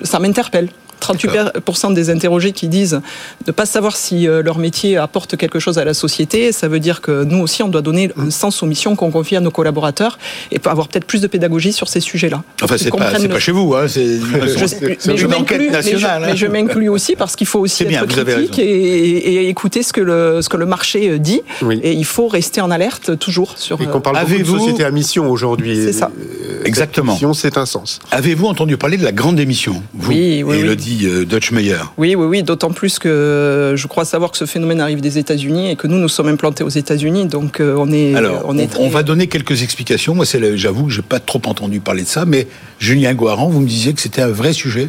ça 0.02 0.18
m'interpelle. 0.18 0.70
38% 1.12 1.94
des 1.94 2.10
interrogés 2.10 2.52
qui 2.52 2.68
disent 2.68 3.00
ne 3.46 3.52
pas 3.52 3.66
savoir 3.66 3.96
si 3.96 4.26
euh, 4.26 4.42
leur 4.42 4.58
métier 4.58 4.96
apporte 4.96 5.36
quelque 5.36 5.58
chose 5.58 5.78
à 5.78 5.84
la 5.84 5.94
société. 5.94 6.52
Ça 6.52 6.68
veut 6.68 6.80
dire 6.80 7.00
que 7.00 7.24
nous 7.24 7.38
aussi, 7.38 7.62
on 7.62 7.68
doit 7.68 7.82
donner 7.82 8.10
un 8.18 8.30
sens 8.30 8.62
aux 8.62 8.66
missions 8.66 8.96
qu'on 8.96 9.10
confie 9.10 9.36
à 9.36 9.40
nos 9.40 9.50
collaborateurs 9.50 10.18
et 10.50 10.60
avoir 10.64 10.88
peut-être 10.88 11.04
plus 11.04 11.20
de 11.20 11.26
pédagogie 11.26 11.72
sur 11.72 11.88
ces 11.88 12.00
sujets-là. 12.00 12.42
Enfin, 12.62 12.76
c'est 12.78 12.90
pas, 12.90 13.10
pas, 13.10 13.38
chez 13.38 13.52
vous, 13.52 13.74
hein, 13.74 13.86
c'est 13.88 14.04
une 15.06 15.34
enquête 15.34 15.70
nationale. 15.70 16.22
Mais 16.26 16.36
je, 16.36 16.46
m'inclus 16.46 16.88
aussi 16.88 17.16
parce 17.16 17.36
qu'il 17.36 17.46
faut 17.46 17.60
aussi 17.60 17.84
être 17.84 18.06
critique 18.06 18.58
et, 18.58 19.48
écouter 19.48 19.82
ce 19.82 19.92
que 19.92 20.00
le, 20.00 20.40
ce 20.42 20.48
que 20.48 20.56
le 20.56 20.66
marché 20.66 21.10
euh, 21.10 21.18
dit. 21.18 21.42
Et 21.82 21.92
il 21.92 22.04
faut 22.04 22.28
rester 22.28 22.60
en 22.60 22.70
alerte 22.70 23.18
toujours 23.18 23.58
sur. 23.58 23.80
Et 23.80 23.86
qu'on 23.86 24.00
parle 24.00 24.18
beaucoup 24.20 24.38
de 24.38 24.58
société 24.58 24.84
à 24.84 24.90
mission 24.90 25.30
aujourd'hui. 25.30 25.76
C'est 25.76 25.92
ça. 25.92 26.10
Exactement. 26.64 27.18
C'est 27.34 27.58
un 27.58 27.66
sens. 27.66 27.98
Avez-vous 28.10 28.46
entendu 28.46 28.76
parler 28.76 28.96
de 28.96 29.04
la 29.04 29.12
grande 29.12 29.38
émission 29.40 29.82
Oui, 30.08 30.42
oui. 30.44 30.62
le 30.62 30.76
dit 30.94 31.06
euh, 31.06 31.24
Dutch 31.24 31.50
Meyer. 31.50 31.76
Oui, 31.96 32.14
oui, 32.14 32.26
oui, 32.26 32.42
d'autant 32.42 32.70
plus 32.70 32.98
que 32.98 33.74
je 33.76 33.86
crois 33.86 34.04
savoir 34.04 34.30
que 34.30 34.38
ce 34.38 34.46
phénomène 34.46 34.80
arrive 34.80 35.00
des 35.00 35.18
États-Unis 35.18 35.70
et 35.70 35.76
que 35.76 35.86
nous, 35.86 35.98
nous 35.98 36.08
sommes 36.08 36.28
implantés 36.28 36.64
aux 36.64 36.68
États-Unis, 36.68 37.26
donc 37.26 37.60
euh, 37.60 37.74
on 37.76 37.92
est. 37.92 38.14
Alors, 38.14 38.44
on, 38.46 38.58
est 38.58 38.76
on 38.78 38.88
va 38.88 39.02
donner 39.02 39.26
quelques 39.26 39.62
explications. 39.62 40.14
Moi, 40.14 40.24
j'avoue 40.54 40.86
que 40.86 40.92
j'ai 40.92 41.02
pas 41.02 41.20
trop 41.20 41.42
entendu 41.46 41.80
parler 41.80 42.02
de 42.02 42.08
ça, 42.08 42.24
mais 42.24 42.46
Julien 42.78 43.14
Guaran, 43.14 43.48
vous 43.48 43.60
me 43.60 43.68
disiez 43.68 43.92
que 43.92 44.00
c'était 44.00 44.22
un 44.22 44.28
vrai 44.28 44.52
sujet. 44.52 44.88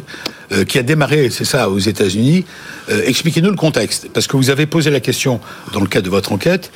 Euh, 0.52 0.64
qui 0.64 0.78
a 0.78 0.82
démarré, 0.82 1.28
c'est 1.30 1.44
ça, 1.44 1.68
aux 1.68 1.78
États-Unis. 1.78 2.44
Euh, 2.88 3.02
expliquez-nous 3.04 3.50
le 3.50 3.56
contexte, 3.56 4.08
parce 4.12 4.28
que 4.28 4.36
vous 4.36 4.50
avez 4.50 4.66
posé 4.66 4.90
la 4.90 5.00
question 5.00 5.40
dans 5.72 5.80
le 5.80 5.86
cadre 5.86 6.04
de 6.04 6.10
votre 6.10 6.32
enquête 6.32 6.70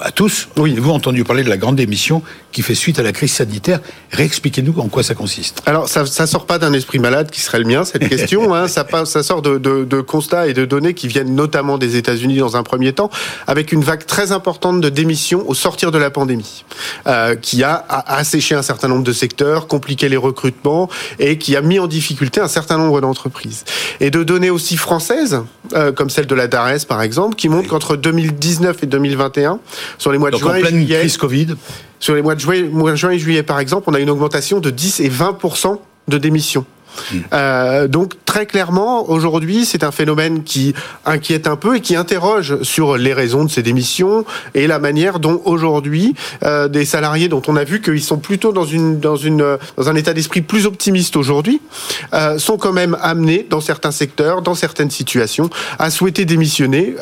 à 0.00 0.10
tous. 0.12 0.48
Oui. 0.56 0.72
Avez-vous 0.72 0.92
entendu 0.92 1.24
parler 1.24 1.42
de 1.42 1.48
la 1.48 1.56
grande 1.56 1.80
émission 1.80 2.22
qui 2.52 2.62
fait 2.62 2.76
suite 2.76 2.98
à 3.00 3.02
la 3.02 3.12
crise 3.12 3.32
sanitaire? 3.32 3.80
Réexpliquez-nous 4.12 4.78
en 4.78 4.88
quoi 4.88 5.02
ça 5.02 5.14
consiste. 5.14 5.62
Alors, 5.66 5.88
ça, 5.88 6.06
ça 6.06 6.28
sort 6.28 6.46
pas 6.46 6.58
d'un 6.58 6.72
esprit 6.72 7.00
malade 7.00 7.30
qui 7.30 7.40
serait 7.40 7.58
le 7.58 7.64
mien 7.64 7.84
cette 7.84 8.08
question. 8.08 8.54
hein, 8.54 8.68
ça, 8.68 8.86
ça 9.04 9.22
sort 9.24 9.42
de, 9.42 9.58
de, 9.58 9.84
de, 9.84 10.00
constats 10.00 10.46
et 10.46 10.54
de 10.54 10.64
données 10.64 10.94
qui 10.94 11.08
viennent 11.08 11.34
notamment 11.34 11.76
des 11.76 11.96
États-Unis 11.96 12.38
dans 12.38 12.56
un 12.56 12.62
premier 12.62 12.92
temps, 12.92 13.10
avec 13.48 13.72
une 13.72 13.82
vague 13.82 14.06
très 14.06 14.30
importante 14.30 14.80
de 14.80 14.88
démissions 14.88 15.42
au 15.48 15.54
sortir 15.54 15.90
de 15.90 15.98
la 15.98 16.10
pandémie, 16.10 16.64
euh, 17.08 17.34
qui 17.34 17.64
a 17.64 17.84
asséché 17.88 18.54
un 18.54 18.62
certain 18.62 18.86
nombre 18.86 19.04
de 19.04 19.12
secteurs, 19.12 19.66
compliqué 19.66 20.08
les 20.08 20.16
recrutements 20.16 20.88
et 21.18 21.38
qui 21.38 21.56
a 21.56 21.62
mis 21.62 21.80
en 21.80 21.88
difficulté 21.88 22.27
un 22.36 22.48
certain 22.48 22.76
nombre 22.76 23.00
d'entreprises. 23.00 23.64
Et 24.00 24.10
de 24.10 24.22
données 24.22 24.50
aussi 24.50 24.76
françaises, 24.76 25.40
euh, 25.74 25.92
comme 25.92 26.10
celle 26.10 26.26
de 26.26 26.34
la 26.34 26.46
DARES 26.46 26.86
par 26.86 27.02
exemple, 27.02 27.34
qui 27.36 27.48
montrent 27.48 27.68
qu'entre 27.68 27.96
2019 27.96 28.82
et 28.82 28.86
2021, 28.86 29.60
sur 29.96 30.12
les 30.12 30.18
mois 30.18 30.30
de 30.30 30.36
juin 30.36 30.56
et 30.56 30.64
juillet, 30.64 31.06
COVID. 31.18 31.56
sur 31.98 32.14
les 32.14 32.22
mois 32.22 32.34
de 32.34 32.40
juin, 32.40 32.94
juin 32.94 33.10
et 33.10 33.18
juillet 33.18 33.42
par 33.42 33.60
exemple, 33.60 33.84
on 33.88 33.94
a 33.94 34.00
une 34.00 34.10
augmentation 34.10 34.60
de 34.60 34.70
10 34.70 35.00
et 35.00 35.08
20% 35.08 35.78
de 36.08 36.18
démissions. 36.18 36.64
Euh, 37.32 37.88
donc 37.88 38.14
très 38.24 38.46
clairement, 38.46 39.08
aujourd'hui, 39.10 39.64
c'est 39.64 39.84
un 39.84 39.90
phénomène 39.90 40.42
qui 40.42 40.74
inquiète 41.04 41.46
un 41.46 41.56
peu 41.56 41.76
et 41.76 41.80
qui 41.80 41.96
interroge 41.96 42.62
sur 42.62 42.96
les 42.96 43.12
raisons 43.12 43.44
de 43.44 43.50
ces 43.50 43.62
démissions 43.62 44.24
et 44.54 44.66
la 44.66 44.78
manière 44.78 45.18
dont 45.18 45.40
aujourd'hui 45.44 46.14
euh, 46.44 46.68
des 46.68 46.84
salariés 46.84 47.28
dont 47.28 47.42
on 47.48 47.56
a 47.56 47.64
vu 47.64 47.80
qu'ils 47.80 48.02
sont 48.02 48.18
plutôt 48.18 48.52
dans 48.52 48.64
une 48.64 49.00
dans 49.00 49.16
une 49.16 49.58
dans 49.76 49.88
un 49.88 49.94
état 49.94 50.12
d'esprit 50.12 50.40
plus 50.40 50.66
optimiste 50.66 51.16
aujourd'hui 51.16 51.60
euh, 52.14 52.38
sont 52.38 52.56
quand 52.56 52.72
même 52.72 52.96
amenés 53.00 53.46
dans 53.48 53.60
certains 53.60 53.90
secteurs, 53.90 54.42
dans 54.42 54.54
certaines 54.54 54.90
situations, 54.90 55.50
à 55.78 55.90
souhaiter 55.90 56.24
démissionner 56.24 56.94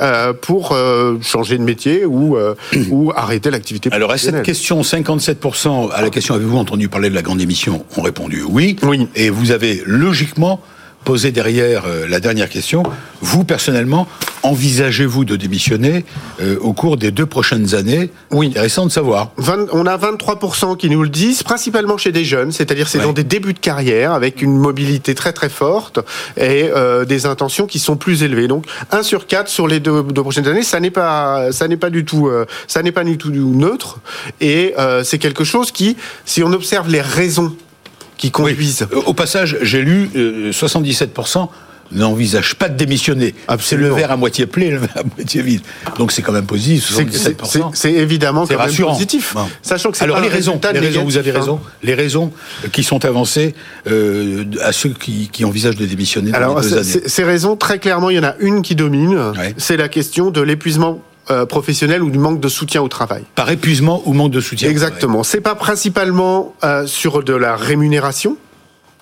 pour 0.42 0.76
changer 1.22 1.58
de 1.58 1.62
métier 1.62 2.04
ou 2.04 2.36
ou 2.90 3.12
arrêter 3.14 3.50
l'activité. 3.50 3.90
Alors 3.92 4.12
à 4.12 4.18
cette 4.18 4.42
question, 4.42 4.80
57% 4.82 5.90
à 5.92 6.02
la 6.02 6.10
question 6.10 6.34
avez-vous 6.34 6.58
entendu 6.58 6.88
parler 6.88 7.10
de 7.10 7.14
la 7.14 7.22
grande 7.22 7.40
émission 7.40 7.84
ont 7.96 8.02
répondu 8.02 8.42
oui. 8.48 8.76
Oui. 8.82 9.08
Et 9.14 9.30
vous 9.30 9.50
avez 9.50 9.82
logiquement 9.86 10.60
posé 11.06 11.30
derrière 11.30 11.84
euh, 11.86 12.04
la 12.08 12.18
dernière 12.18 12.48
question, 12.48 12.82
vous 13.20 13.44
personnellement, 13.44 14.08
envisagez-vous 14.42 15.24
de 15.24 15.36
démissionner 15.36 16.04
euh, 16.42 16.58
au 16.60 16.72
cours 16.72 16.96
des 16.96 17.12
deux 17.12 17.26
prochaines 17.26 17.76
années? 17.76 18.10
Oui. 18.32 18.48
Intéressant 18.48 18.86
de 18.86 18.90
savoir. 18.90 19.30
on 19.38 19.86
a 19.86 19.96
23% 19.96 20.76
qui 20.76 20.90
nous 20.90 21.04
le 21.04 21.08
disent, 21.08 21.44
principalement 21.44 21.96
chez 21.96 22.10
des 22.10 22.24
jeunes, 22.24 22.50
c'est-à-dire 22.50 22.88
c'est 22.88 22.98
dans 22.98 23.12
des 23.12 23.22
débuts 23.22 23.54
de 23.54 23.60
carrière 23.60 24.12
avec 24.12 24.42
une 24.42 24.56
mobilité 24.58 25.14
très 25.14 25.32
très 25.32 25.48
forte 25.48 26.00
et 26.36 26.70
euh, 26.74 27.04
des 27.04 27.24
intentions 27.24 27.66
qui 27.66 27.78
sont 27.78 27.96
plus 27.96 28.24
élevées. 28.24 28.48
Donc 28.48 28.66
1 28.90 29.04
sur 29.04 29.28
4 29.28 29.48
sur 29.48 29.68
les 29.68 29.78
deux, 29.78 30.02
prochaines 30.02 30.48
années, 30.48 30.64
ça 30.64 30.80
n'est 30.80 30.90
pas 30.90 31.52
ça 31.52 31.68
n'est 31.68 31.76
pas 31.76 31.90
du 31.90 32.04
tout 32.04 32.28
ça 32.66 32.82
n'est 32.82 32.90
pas 32.90 33.04
du 33.04 33.16
tout 33.16 33.30
neutre 33.30 34.00
et 34.40 34.74
c'est 35.04 35.18
quelque 35.18 35.44
chose 35.44 35.70
qui, 35.70 35.96
si 36.24 36.42
on 36.42 36.52
observe 36.52 36.88
les 36.88 37.00
raisons 37.00 37.54
qui 38.16 38.30
conduisent. 38.30 38.86
Au 39.06 39.14
passage, 39.14 39.58
j'ai 39.62 39.82
lu 39.82 40.10
77% 40.50 41.42
euh, 41.42 41.46
n'envisagent 41.92 42.56
pas 42.56 42.68
de 42.68 42.76
démissionner. 42.76 43.34
C'est 43.60 43.76
le 43.76 43.88
verre 43.90 44.10
à 44.10 44.16
moitié 44.16 44.46
plein, 44.46 44.70
le 44.70 44.78
verre 44.78 44.96
à 44.96 45.02
moitié 45.16 45.42
vide. 45.42 45.60
Donc 45.98 46.12
c'est 46.12 46.22
quand 46.22 46.32
même 46.32 46.46
positif. 46.46 46.92
C'est 47.74 47.92
évidemment 47.92 48.46
quand 48.46 48.58
même 48.58 48.74
positif. 48.74 49.34
Sachant 49.62 49.90
que 49.90 50.02
Alors 50.02 50.20
les 50.20 50.28
raisons, 50.28 50.60
les 50.72 50.78
raisons, 50.78 51.04
vous 51.04 51.16
avez 51.16 51.30
raison, 51.30 51.60
hein. 51.62 51.70
les 51.82 51.94
raisons 51.94 52.32
qui 52.72 52.82
sont 52.82 53.04
avancées 53.04 53.54
euh, 53.86 54.44
à 54.62 54.72
ceux 54.72 54.90
qui, 54.90 55.28
qui, 55.32 55.44
envisagent 55.44 55.76
de 55.76 55.86
démissionner. 55.86 56.30
Dans 56.30 56.36
Alors 56.36 56.60
les 56.60 56.70
deux 56.70 56.78
années. 56.78 57.02
ces 57.06 57.24
raisons, 57.24 57.56
très 57.56 57.78
clairement, 57.78 58.10
il 58.10 58.16
y 58.16 58.18
en 58.18 58.24
a 58.24 58.34
une 58.40 58.62
qui 58.62 58.74
domine. 58.74 59.32
C'est 59.56 59.76
la 59.76 59.88
question 59.88 60.30
de 60.30 60.40
l'épuisement 60.40 61.02
euh, 61.30 61.46
professionnel 61.46 62.02
ou 62.02 62.10
du 62.10 62.18
manque 62.18 62.40
de 62.40 62.48
soutien 62.48 62.82
au 62.82 62.88
travail. 62.88 63.24
Par 63.34 63.50
épuisement 63.50 64.02
ou 64.06 64.12
manque 64.12 64.30
de 64.30 64.40
soutien. 64.40 64.70
Exactement. 64.70 65.22
C'est 65.22 65.40
pas 65.40 65.54
principalement 65.54 66.54
euh, 66.62 66.86
sur 66.86 67.22
de 67.22 67.34
la 67.34 67.56
rémunération 67.56 68.36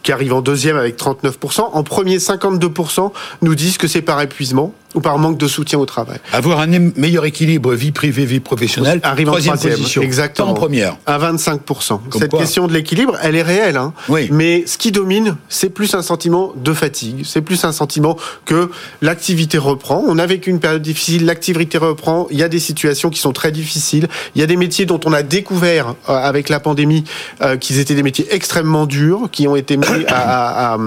qui 0.03 0.13
arrive 0.13 0.33
en 0.33 0.41
deuxième 0.41 0.77
avec 0.77 0.97
39%. 0.99 1.61
En 1.73 1.83
premier, 1.83 2.19
52% 2.19 3.11
nous 3.43 3.55
disent 3.55 3.79
que 3.79 3.89
c'est 3.89 4.03
par 4.03 4.21
épuisement. 4.21 4.73
Ou 4.95 5.01
par 5.01 5.19
manque 5.19 5.39
de 5.39 5.49
soutien 5.49 5.79
au 5.79 5.87
travail. 5.87 6.19
Avoir 6.33 6.61
un 6.61 6.67
meilleur 6.67 7.25
équilibre 7.25 7.75
vie 7.75 7.93
privée, 7.93 8.25
vie 8.25 8.41
professionnelle. 8.41 9.01
Arrive 9.03 9.29
en 9.29 9.33
troisième, 9.33 9.59
position. 9.59 10.03
Exactement. 10.03 10.51
en 10.51 10.55
première. 10.55 10.97
À 11.07 11.19
25%. 11.19 12.01
Cette 12.19 12.31
question 12.31 12.67
de 12.67 12.73
l'équilibre, 12.73 13.17
elle 13.23 13.37
est 13.37 13.43
réelle. 13.43 13.77
Hein. 13.77 13.93
Oui. 14.09 14.29
Mais 14.31 14.65
ce 14.67 14.79
qui 14.79 14.93
domine, 14.93 15.37
c'est 15.49 15.71
plus 15.71 15.95
un 15.95 16.03
sentiment 16.03 16.53
de 16.57 16.73
fatigue. 16.73 17.23
C'est 17.25 17.41
plus 17.41 17.65
un 17.65 17.73
sentiment 17.73 18.17
que 18.45 18.71
l'activité 19.03 19.59
reprend. 19.59 20.03
On 20.07 20.19
a 20.19 20.27
vécu 20.27 20.51
une 20.51 20.61
période 20.61 20.83
difficile, 20.83 21.27
l'activité 21.27 21.79
reprend. 21.79 22.27
Il 22.31 22.39
y 22.39 22.43
a 22.43 22.49
des 22.49 22.61
situations 22.61 23.11
qui 23.11 23.21
sont 23.21 23.33
très 23.33 23.53
difficiles. 23.53 24.09
Il 24.35 24.41
y 24.41 24.45
a 24.45 24.47
des 24.47 24.57
métiers 24.57 24.87
dont 24.87 25.01
on 25.05 25.13
a 25.13 25.23
découvert 25.23 25.95
euh, 26.09 26.13
avec 26.13 26.49
la 26.49 26.61
pandémie 26.61 27.05
euh, 27.43 27.57
qu'ils 27.57 27.79
étaient 27.79 27.95
des 27.95 28.03
métiers 28.03 28.27
extrêmement 28.31 28.87
durs, 28.87 29.29
qui 29.33 29.49
ont 29.49 29.57
été 29.57 29.77
mis 29.77 29.87
à, 30.09 30.75
à, 30.75 30.79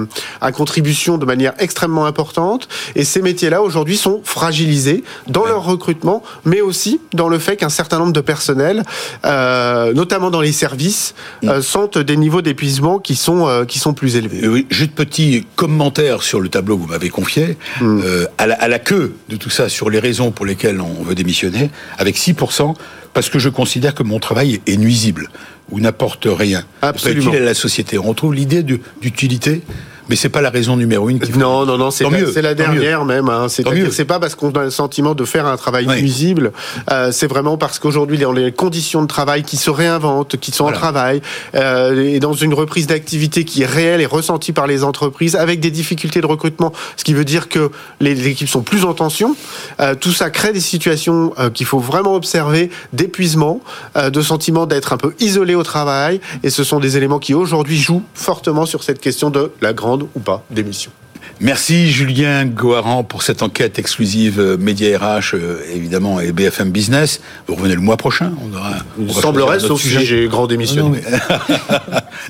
à 0.41 0.51
contribution 0.51 1.17
de 1.17 1.25
manière 1.25 1.53
extrêmement 1.59 2.05
importante. 2.05 2.67
Et 2.95 3.03
ces 3.03 3.21
métiers-là, 3.21 3.61
aujourd'hui, 3.61 3.96
sont 3.97 4.21
fragilisés 4.23 5.03
dans 5.27 5.45
leur 5.45 5.63
recrutement, 5.63 6.23
mais 6.45 6.61
aussi 6.61 6.99
dans 7.13 7.27
le 7.27 7.39
fait 7.39 7.57
qu'un 7.57 7.69
certain 7.69 7.99
nombre 7.99 8.13
de 8.13 8.21
personnels, 8.21 8.83
euh, 9.25 9.93
notamment 9.93 10.29
dans 10.29 10.41
les 10.41 10.51
services, 10.51 11.13
mm. 11.43 11.49
euh, 11.49 11.61
sentent 11.61 11.97
des 11.97 12.17
niveaux 12.17 12.41
d'épuisement 12.41 12.99
qui 12.99 13.15
sont 13.15 13.47
euh, 13.47 13.65
qui 13.65 13.79
sont 13.79 13.93
plus 13.93 14.15
élevés. 14.15 14.47
Oui, 14.47 14.67
juste 14.69 14.91
petit 14.91 15.45
commentaire 15.55 16.23
sur 16.23 16.39
le 16.39 16.49
tableau 16.49 16.77
que 16.77 16.81
vous 16.83 16.87
m'avez 16.87 17.09
confié. 17.09 17.57
Mm. 17.81 18.01
À, 18.37 18.47
la, 18.47 18.55
à, 18.55 18.67
la, 18.67 18.79
queue 18.79 19.15
de 19.29 19.35
tout 19.35 19.49
ça, 19.49 19.69
sur 19.69 19.89
les 19.89 19.99
raisons 19.99 20.31
pour 20.31 20.45
lesquelles 20.45 20.79
on 20.81 21.03
veut 21.03 21.15
démissionner, 21.15 21.69
avec 21.97 22.17
6%, 22.17 22.75
parce 23.13 23.29
que 23.29 23.39
je 23.39 23.49
considère 23.49 23.95
que 23.95 24.03
mon 24.03 24.19
travail 24.19 24.61
est 24.67 24.77
nuisible 24.77 25.29
ou 25.71 25.79
n'apporte 25.79 26.27
rien. 26.29 26.63
Absolument. 26.81 27.33
à 27.33 27.39
la 27.39 27.53
société. 27.53 27.97
On 27.97 28.03
retrouve 28.03 28.33
l'idée 28.33 28.63
d'utilité 28.63 29.61
mais 30.09 30.15
c'est 30.15 30.29
pas 30.29 30.41
la 30.41 30.49
raison 30.49 30.77
numéro 30.77 31.09
une. 31.09 31.19
non, 31.37 31.65
non, 31.65 31.77
non, 31.77 31.91
c'est 31.91 32.03
la, 32.09 32.41
la 32.41 32.53
dernière 32.55 33.05
même. 33.05 33.29
Hein. 33.29 33.47
C'est 33.49 34.05
pas 34.05 34.19
parce 34.19 34.35
qu'on 34.35 34.51
a 34.51 34.63
le 34.63 34.71
sentiment 34.71 35.15
de 35.15 35.25
faire 35.25 35.45
un 35.45 35.57
travail 35.57 35.87
nuisible. 35.87 36.51
Euh, 36.91 37.11
c'est 37.11 37.27
vraiment 37.27 37.57
parce 37.57 37.79
qu'aujourd'hui, 37.79 38.17
dans 38.17 38.31
les 38.31 38.51
conditions 38.51 39.01
de 39.01 39.07
travail 39.07 39.43
qui 39.43 39.57
se 39.57 39.69
réinventent, 39.69 40.37
qui 40.37 40.51
sont 40.51 40.65
en 40.65 40.71
travail, 40.71 41.21
euh, 41.55 42.13
et 42.13 42.19
dans 42.19 42.33
une 42.33 42.53
reprise 42.53 42.87
d'activité 42.87 43.43
qui 43.43 43.63
est 43.63 43.65
réelle 43.65 44.01
et 44.01 44.05
ressentie 44.05 44.51
par 44.51 44.67
les 44.67 44.83
entreprises, 44.83 45.35
avec 45.35 45.59
des 45.59 45.71
difficultés 45.71 46.21
de 46.21 46.25
recrutement, 46.25 46.73
ce 46.95 47.03
qui 47.03 47.13
veut 47.13 47.25
dire 47.25 47.49
que 47.49 47.69
les, 47.99 48.27
équipes 48.27 48.49
sont 48.49 48.61
plus 48.61 48.85
en 48.85 48.93
tension. 48.93 49.35
Euh, 49.79 49.95
tout 49.95 50.11
ça 50.11 50.29
crée 50.29 50.53
des 50.53 50.59
situations 50.59 51.33
euh, 51.39 51.49
qu'il 51.49 51.65
faut 51.65 51.79
vraiment 51.79 52.15
observer, 52.15 52.69
d'épuisement, 52.93 53.61
euh, 53.95 54.09
de 54.09 54.21
sentiment 54.21 54.65
d'être 54.65 54.93
un 54.93 54.97
peu 54.97 55.13
isolé 55.19 55.55
au 55.55 55.63
travail, 55.63 56.19
et 56.43 56.49
ce 56.49 56.63
sont 56.63 56.79
des 56.79 56.97
éléments 56.97 57.19
qui 57.19 57.33
aujourd'hui 57.33 57.77
jouent 57.77 58.03
fortement 58.13 58.65
sur 58.65 58.83
cette 58.83 58.99
question 58.99 59.29
de 59.29 59.51
la 59.61 59.73
grande 59.73 59.96
ou 60.03 60.19
pas 60.19 60.43
d'émission. 60.49 60.91
Merci 61.39 61.91
Julien 61.91 62.45
Goharan 62.45 63.03
pour 63.03 63.21
cette 63.21 63.43
enquête 63.43 63.77
exclusive 63.77 64.39
euh, 64.39 64.57
Média 64.57 64.97
RH, 64.97 65.35
euh, 65.35 65.61
évidemment, 65.71 66.19
et 66.19 66.31
BFM 66.31 66.71
Business. 66.71 67.21
Vous 67.47 67.55
revenez 67.55 67.75
le 67.75 67.81
mois 67.81 67.97
prochain. 67.97 68.31
On 68.43 68.55
aura. 68.55 68.71
Il 68.99 69.13
semblerait, 69.13 69.59
sauf 69.59 69.81
si 69.81 70.05
j'ai 70.05 70.27
grand 70.27 70.47
démission. 70.47 70.93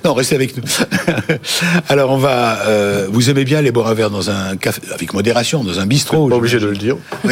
Non, 0.03 0.13
restez 0.13 0.35
avec 0.35 0.55
nous. 0.57 0.63
Alors, 1.89 2.11
on 2.11 2.17
va. 2.17 2.59
Euh, 2.67 3.07
vous 3.09 3.29
aimez 3.29 3.45
bien 3.45 3.61
les 3.61 3.71
boire 3.71 3.87
un 3.87 3.93
verre 3.93 4.09
dans 4.09 4.29
un 4.29 4.55
café, 4.55 4.81
avec 4.93 5.13
modération, 5.13 5.63
dans 5.63 5.79
un 5.79 5.85
bistrot. 5.85 6.27
Pas 6.27 6.35
obligé 6.35 6.59
de 6.59 6.67
le 6.67 6.75
dire. 6.75 6.97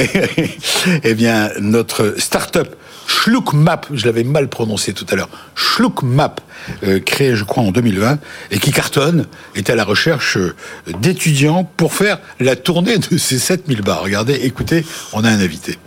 eh 1.04 1.14
bien, 1.14 1.50
notre 1.60 2.16
start-up 2.18 2.76
Schluckmap, 3.08 3.88
je 3.94 4.06
l'avais 4.06 4.24
mal 4.24 4.48
prononcé 4.48 4.94
tout 4.94 5.06
à 5.10 5.16
l'heure, 5.16 5.30
Schluckmap, 5.56 6.42
euh, 6.84 7.00
créé 7.00 7.36
je 7.36 7.44
crois 7.44 7.64
en 7.64 7.72
2020, 7.72 8.20
et 8.52 8.60
qui 8.60 8.72
cartonne, 8.72 9.28
est 9.56 9.70
à 9.70 9.76
la 9.76 9.84
recherche 9.84 10.38
euh, 10.38 10.56
d'étudiants 11.00 11.64
pour 11.64 11.94
faire 11.94 12.20
la 12.40 12.56
tournée 12.56 12.98
de 12.98 13.18
ces 13.18 13.40
7000 13.40 13.82
bars. 13.82 14.02
Regardez, 14.02 14.34
écoutez, 14.44 14.86
on 15.14 15.24
a 15.24 15.30
un 15.30 15.40
invité. 15.40 15.78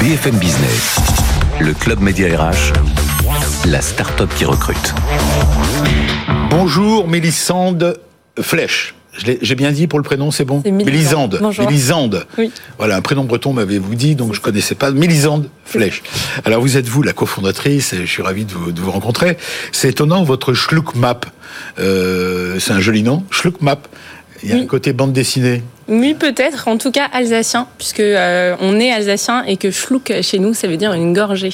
BFM 0.00 0.36
Business, 0.36 0.96
le 1.60 1.72
club 1.74 2.00
média 2.00 2.26
RH, 2.36 2.72
la 3.66 3.80
start-up 3.80 4.30
qui 4.36 4.44
recrute. 4.44 4.94
Bonjour 6.50 7.08
Mélissande 7.08 7.98
Flèche. 8.40 8.94
J'ai 9.18 9.54
bien 9.54 9.72
dit 9.72 9.86
pour 9.86 9.98
le 9.98 10.02
prénom, 10.04 10.30
c'est 10.30 10.44
bon 10.44 10.62
Mélisande. 10.64 11.40
Mélisande. 11.58 12.26
Oui. 12.38 12.50
Voilà, 12.78 12.96
un 12.96 13.02
prénom 13.02 13.24
breton 13.24 13.52
m'avez-vous 13.52 13.94
dit, 13.94 14.14
donc 14.14 14.32
je 14.32 14.38
ne 14.38 14.42
connaissais 14.44 14.74
pas. 14.74 14.90
Mélisande 14.90 15.48
Flèche. 15.64 16.02
Alors 16.44 16.60
vous 16.60 16.76
êtes 16.76 16.88
vous 16.88 17.02
la 17.02 17.12
cofondatrice, 17.12 17.92
et 17.92 17.98
je 17.98 18.10
suis 18.10 18.22
ravi 18.22 18.44
de 18.44 18.52
vous, 18.52 18.72
de 18.72 18.80
vous 18.80 18.90
rencontrer. 18.90 19.36
C'est 19.70 19.90
étonnant, 19.90 20.22
votre 20.24 20.54
Schluckmap, 20.54 21.26
euh, 21.78 22.58
c'est 22.58 22.72
un 22.72 22.80
joli 22.80 23.02
nom, 23.02 23.24
Schluckmap. 23.30 23.86
Il 24.42 24.50
y 24.50 24.52
a 24.52 24.56
un 24.56 24.66
côté 24.66 24.92
bande 24.92 25.12
dessinée. 25.12 25.62
Oui, 25.86 26.14
peut-être, 26.14 26.66
en 26.66 26.76
tout 26.76 26.90
cas 26.90 27.08
alsacien, 27.12 27.68
puisque 27.78 28.00
euh, 28.00 28.56
on 28.60 28.80
est 28.80 28.90
alsacien 28.90 29.44
et 29.44 29.56
que 29.56 29.70
Schluck 29.70 30.12
chez 30.20 30.40
nous, 30.40 30.52
ça 30.52 30.66
veut 30.66 30.76
dire 30.76 30.94
une 30.94 31.12
gorgée. 31.12 31.52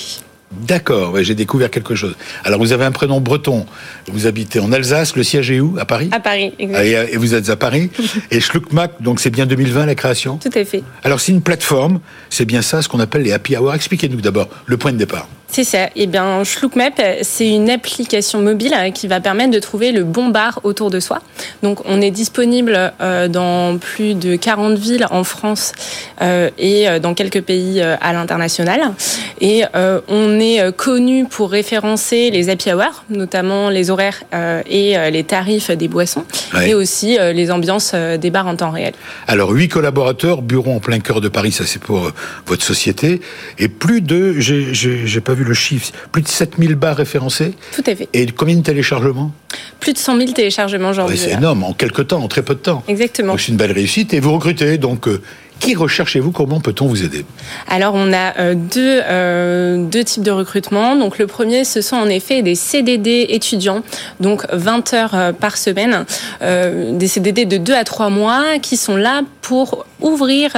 D'accord, 0.51 1.15
j'ai 1.21 1.35
découvert 1.35 1.71
quelque 1.71 1.95
chose. 1.95 2.17
Alors 2.45 2.59
vous 2.59 2.73
avez 2.73 2.85
un 2.85 2.91
prénom 2.91 3.21
breton, 3.21 3.67
vous 4.07 4.27
habitez 4.27 4.61
en 4.61 4.73
Alsace, 4.73 5.15
le 5.15 5.23
siège 5.23 5.51
est 5.51 5.61
où? 5.61 5.77
À 5.79 5.85
Paris? 5.85 6.09
À 6.11 6.21
Paris, 6.21 6.55
exactement. 6.59 7.03
Et, 7.13 7.17
vous 7.17 7.35
êtes 7.35 7.51
à 7.51 7.57
Paris? 7.57 7.91
et 8.31 8.41
Schluckmac, 8.41 9.01
donc 9.01 9.21
c'est 9.21 9.31
bien 9.31 9.47
2020 9.47 9.87
la 9.87 9.95
création? 9.95 10.39
Tout 10.39 10.51
à 10.55 10.65
fait. 10.65 10.83
Alors 11.05 11.21
c'est 11.21 11.33
une 11.33 11.43
plateforme, 11.43 12.01
c'est 12.31 12.47
bien 12.47 12.63
ça 12.63 12.83
ce 12.83 12.89
qu'on 12.89 13.01
appelle 13.01 13.23
les 13.23 13.33
happy 13.33 13.57
hours. 13.57 13.75
Expliquez-nous 13.75 14.21
d'abord 14.21 14.49
le 14.67 14.77
point 14.77 14.93
de 14.93 14.99
départ. 14.99 15.29
C'est 15.51 15.65
ça. 15.65 15.89
Eh 15.97 16.07
bien, 16.07 16.45
Schluckmap, 16.45 17.01
c'est 17.23 17.49
une 17.49 17.71
application 17.71 18.41
mobile 18.41 18.75
euh, 18.77 18.91
qui 18.91 19.09
va 19.09 19.19
permettre 19.21 19.51
de 19.51 19.59
trouver 19.59 19.93
le 19.93 20.05
bon 20.05 20.29
bar 20.29 20.61
autour 20.63 20.91
de 20.91 21.01
soi. 21.01 21.21
Donc, 21.63 21.81
on 21.87 22.01
est 22.03 22.11
disponible 22.11 22.93
euh, 23.01 23.29
dans 23.29 23.79
plus 23.79 24.15
de 24.15 24.37
40 24.37 24.79
villes 24.79 25.07
en 25.11 25.25
France 25.25 25.73
euh, 26.21 26.51
et 26.59 26.87
dans 27.01 27.15
quelques 27.15 27.41
pays 27.41 27.81
à 27.81 28.13
l'international. 28.13 28.93
Et 29.41 29.63
on 30.09 30.41
est 30.41 30.73
connu 30.77 31.25
pour 31.25 31.51
référencer 31.51 32.31
les 32.31 32.51
happy 32.51 32.73
hours, 32.73 33.05
notamment 33.09 33.71
les 33.71 33.91
horaires 33.91 34.23
et 34.69 34.97
les 35.11 35.25
tarifs 35.25 35.71
des 35.71 35.89
boissons, 35.89 36.25
et 36.65 36.75
aussi 36.75 37.17
les 37.19 37.51
ambiances 37.51 37.95
des 37.95 38.31
bars 38.31 38.47
en 38.47 38.57
temps 38.57 38.71
réel. 38.71 38.95
Alors, 39.27 39.51
huit 39.51 39.69
collaborateurs, 39.69 40.43
bureau 40.43 40.73
en 40.73 40.81
plein 40.81 40.99
cœur 40.99 41.21
de 41.21 41.29
Paris, 41.29 41.53
ça 41.53 41.65
c'est 41.67 41.83
pour 41.83 42.11
votre 42.47 42.65
société, 42.65 43.21
et 43.59 43.69
plus 43.69 44.01
de, 44.01 44.35
j'ai 44.39 45.21
pas 45.21 45.35
vu 45.35 45.38
le 45.45 45.55
chiffre, 45.55 45.93
plus 46.13 46.23
de 46.23 46.29
7000 46.29 46.75
bars 46.75 46.97
référencés. 46.97 47.53
Tout 47.75 47.85
à 47.87 47.95
fait. 47.95 48.09
Et 48.13 48.27
combien 48.27 48.57
de 48.57 48.63
téléchargements? 48.63 49.33
Plus 49.81 49.93
de 49.93 49.99
100 49.99 50.19
000 50.19 50.33
téléchargements 50.33 50.91
aujourd'hui. 50.91 51.19
c'est 51.19 51.33
énorme, 51.33 51.65
en 51.65 51.73
quelques 51.73 52.09
temps, 52.09 52.23
en 52.23 52.29
très 52.29 52.43
peu 52.43 52.55
de 52.55 52.61
temps. 52.61 52.83
Exactement. 52.89 53.37
c'est 53.39 53.49
une 53.49 53.57
belle 53.57 53.73
réussite. 53.73 54.13
Et 54.15 54.21
vous 54.21 54.33
recrutez, 54.33 54.79
donc 54.79 55.09
euh, 55.09 55.23
qui 55.61 55.75
recherchez-vous? 55.75 56.31
Comment 56.31 56.61
peut-on 56.61 56.87
vous 56.87 57.05
aider? 57.05 57.25
Alors, 57.69 57.95
on 57.95 58.13
a 58.13 58.39
euh, 58.39 58.55
deux, 58.55 59.01
euh, 59.05 59.85
deux 59.85 60.05
types 60.05 60.23
de 60.23 60.31
recrutement. 60.31 60.97
Donc, 60.97 61.19
le 61.19 61.27
premier, 61.27 61.65
ce 61.65 61.81
sont 61.81 61.97
en 61.97 62.09
effet 62.09 62.43
des 62.43 62.55
CDD 62.55 63.27
étudiants, 63.31 63.83
donc 64.21 64.45
20 64.53 64.95
heures 64.95 65.35
par 65.41 65.57
semaine, 65.57 66.05
des 66.41 67.09
CDD 67.09 67.45
de 67.45 67.57
2 67.57 67.75
à 67.75 67.85
3 67.85 68.11
mois 68.11 68.59
qui 68.61 68.77
sont 68.77 68.97
là 68.97 69.23
pour 69.41 69.87
ouvrir 70.01 70.53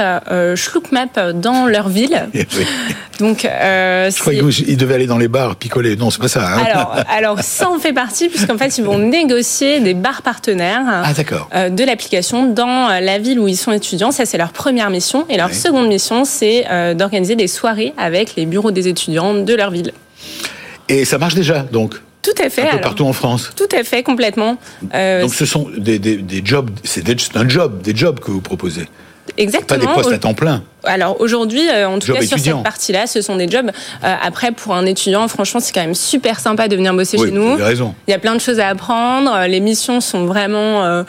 Schluckmap 0.55 1.19
dans 1.35 1.65
leur 1.65 1.89
ville. 1.89 2.29
Eh 3.21 3.23
donc, 3.23 3.41
Je 3.43 4.19
croyais 4.19 4.41
qu'ils 4.49 4.77
devaient 4.77 4.95
aller 4.95 5.05
dans 5.05 5.19
les 5.19 5.27
bars 5.27 5.55
picoler. 5.55 5.95
Non, 5.95 6.09
c'est 6.09 6.21
pas 6.21 6.27
ça. 6.27 6.55
Hein. 6.55 6.63
alors, 6.65 6.95
alors, 7.07 7.39
ça 7.41 7.69
en 7.69 7.77
fait 7.77 7.93
partie, 7.93 8.29
puisqu'en 8.29 8.57
fait, 8.57 8.79
ils 8.79 8.83
vont 8.83 8.97
négocier 9.09 9.79
des 9.79 9.93
bars 9.93 10.23
partenaires 10.23 11.03
ah, 11.51 11.69
de 11.69 11.83
l'application 11.83 12.51
dans 12.51 12.87
la 12.99 13.19
ville 13.19 13.39
où 13.39 13.47
ils 13.47 13.57
sont 13.57 13.71
étudiants. 13.71 14.11
Ça, 14.11 14.25
c'est 14.25 14.39
leur 14.39 14.51
première 14.51 14.89
mission. 14.89 15.25
Et 15.29 15.37
leur 15.37 15.53
seconde 15.53 15.87
mission, 15.87 16.25
c'est 16.25 16.65
euh, 16.69 16.93
d'organiser 16.93 17.35
des 17.35 17.47
soirées 17.47 17.93
avec 17.97 18.35
les 18.35 18.45
bureaux 18.45 18.71
des 18.71 18.87
étudiants 18.87 19.33
de 19.33 19.53
leur 19.53 19.71
ville. 19.71 19.93
Et 20.89 21.05
ça 21.05 21.17
marche 21.17 21.35
déjà, 21.35 21.59
donc? 21.59 21.95
Tout 22.21 22.31
à 22.43 22.49
fait. 22.49 22.69
Un 22.69 22.73
peu 22.73 22.81
partout 22.81 23.05
en 23.05 23.13
France. 23.13 23.51
Tout 23.55 23.69
à 23.75 23.83
fait, 23.83 24.03
complètement. 24.03 24.57
Euh, 24.93 25.21
donc 25.21 25.33
ce 25.33 25.45
sont 25.45 25.69
des, 25.75 25.97
des 25.97 26.41
jobs, 26.43 26.69
c'est 26.83 27.03
un 27.35 27.49
job, 27.49 27.81
des 27.81 27.95
jobs 27.95 28.19
que 28.19 28.29
vous 28.29 28.41
proposez. 28.41 28.87
Pas 29.67 29.77
des 29.77 29.87
postes 29.87 30.11
à 30.11 30.17
temps 30.19 30.33
plein. 30.33 30.63
Alors 30.83 31.21
aujourd'hui, 31.21 31.61
euh, 31.69 31.87
en 31.87 31.99
tout 31.99 32.13
cas 32.13 32.21
sur 32.21 32.39
cette 32.39 32.63
partie-là, 32.63 33.07
ce 33.07 33.21
sont 33.21 33.35
des 33.35 33.49
jobs. 33.49 33.69
Euh, 34.03 34.15
après, 34.21 34.51
pour 34.51 34.73
un 34.73 34.85
étudiant, 34.85 35.27
franchement, 35.27 35.59
c'est 35.59 35.73
quand 35.73 35.81
même 35.81 35.95
super 35.95 36.39
sympa 36.39 36.67
de 36.67 36.75
venir 36.75 36.93
bosser 36.93 37.17
chez 37.17 37.31
nous. 37.31 37.57
Il 38.07 38.11
y 38.11 38.13
a 38.13 38.19
plein 38.19 38.35
de 38.35 38.41
choses 38.41 38.59
à 38.59 38.67
apprendre. 38.67 39.45
Les 39.47 39.59
missions 39.59 40.01
sont 40.01 40.25
vraiment 40.25 40.83
euh, 40.83 41.03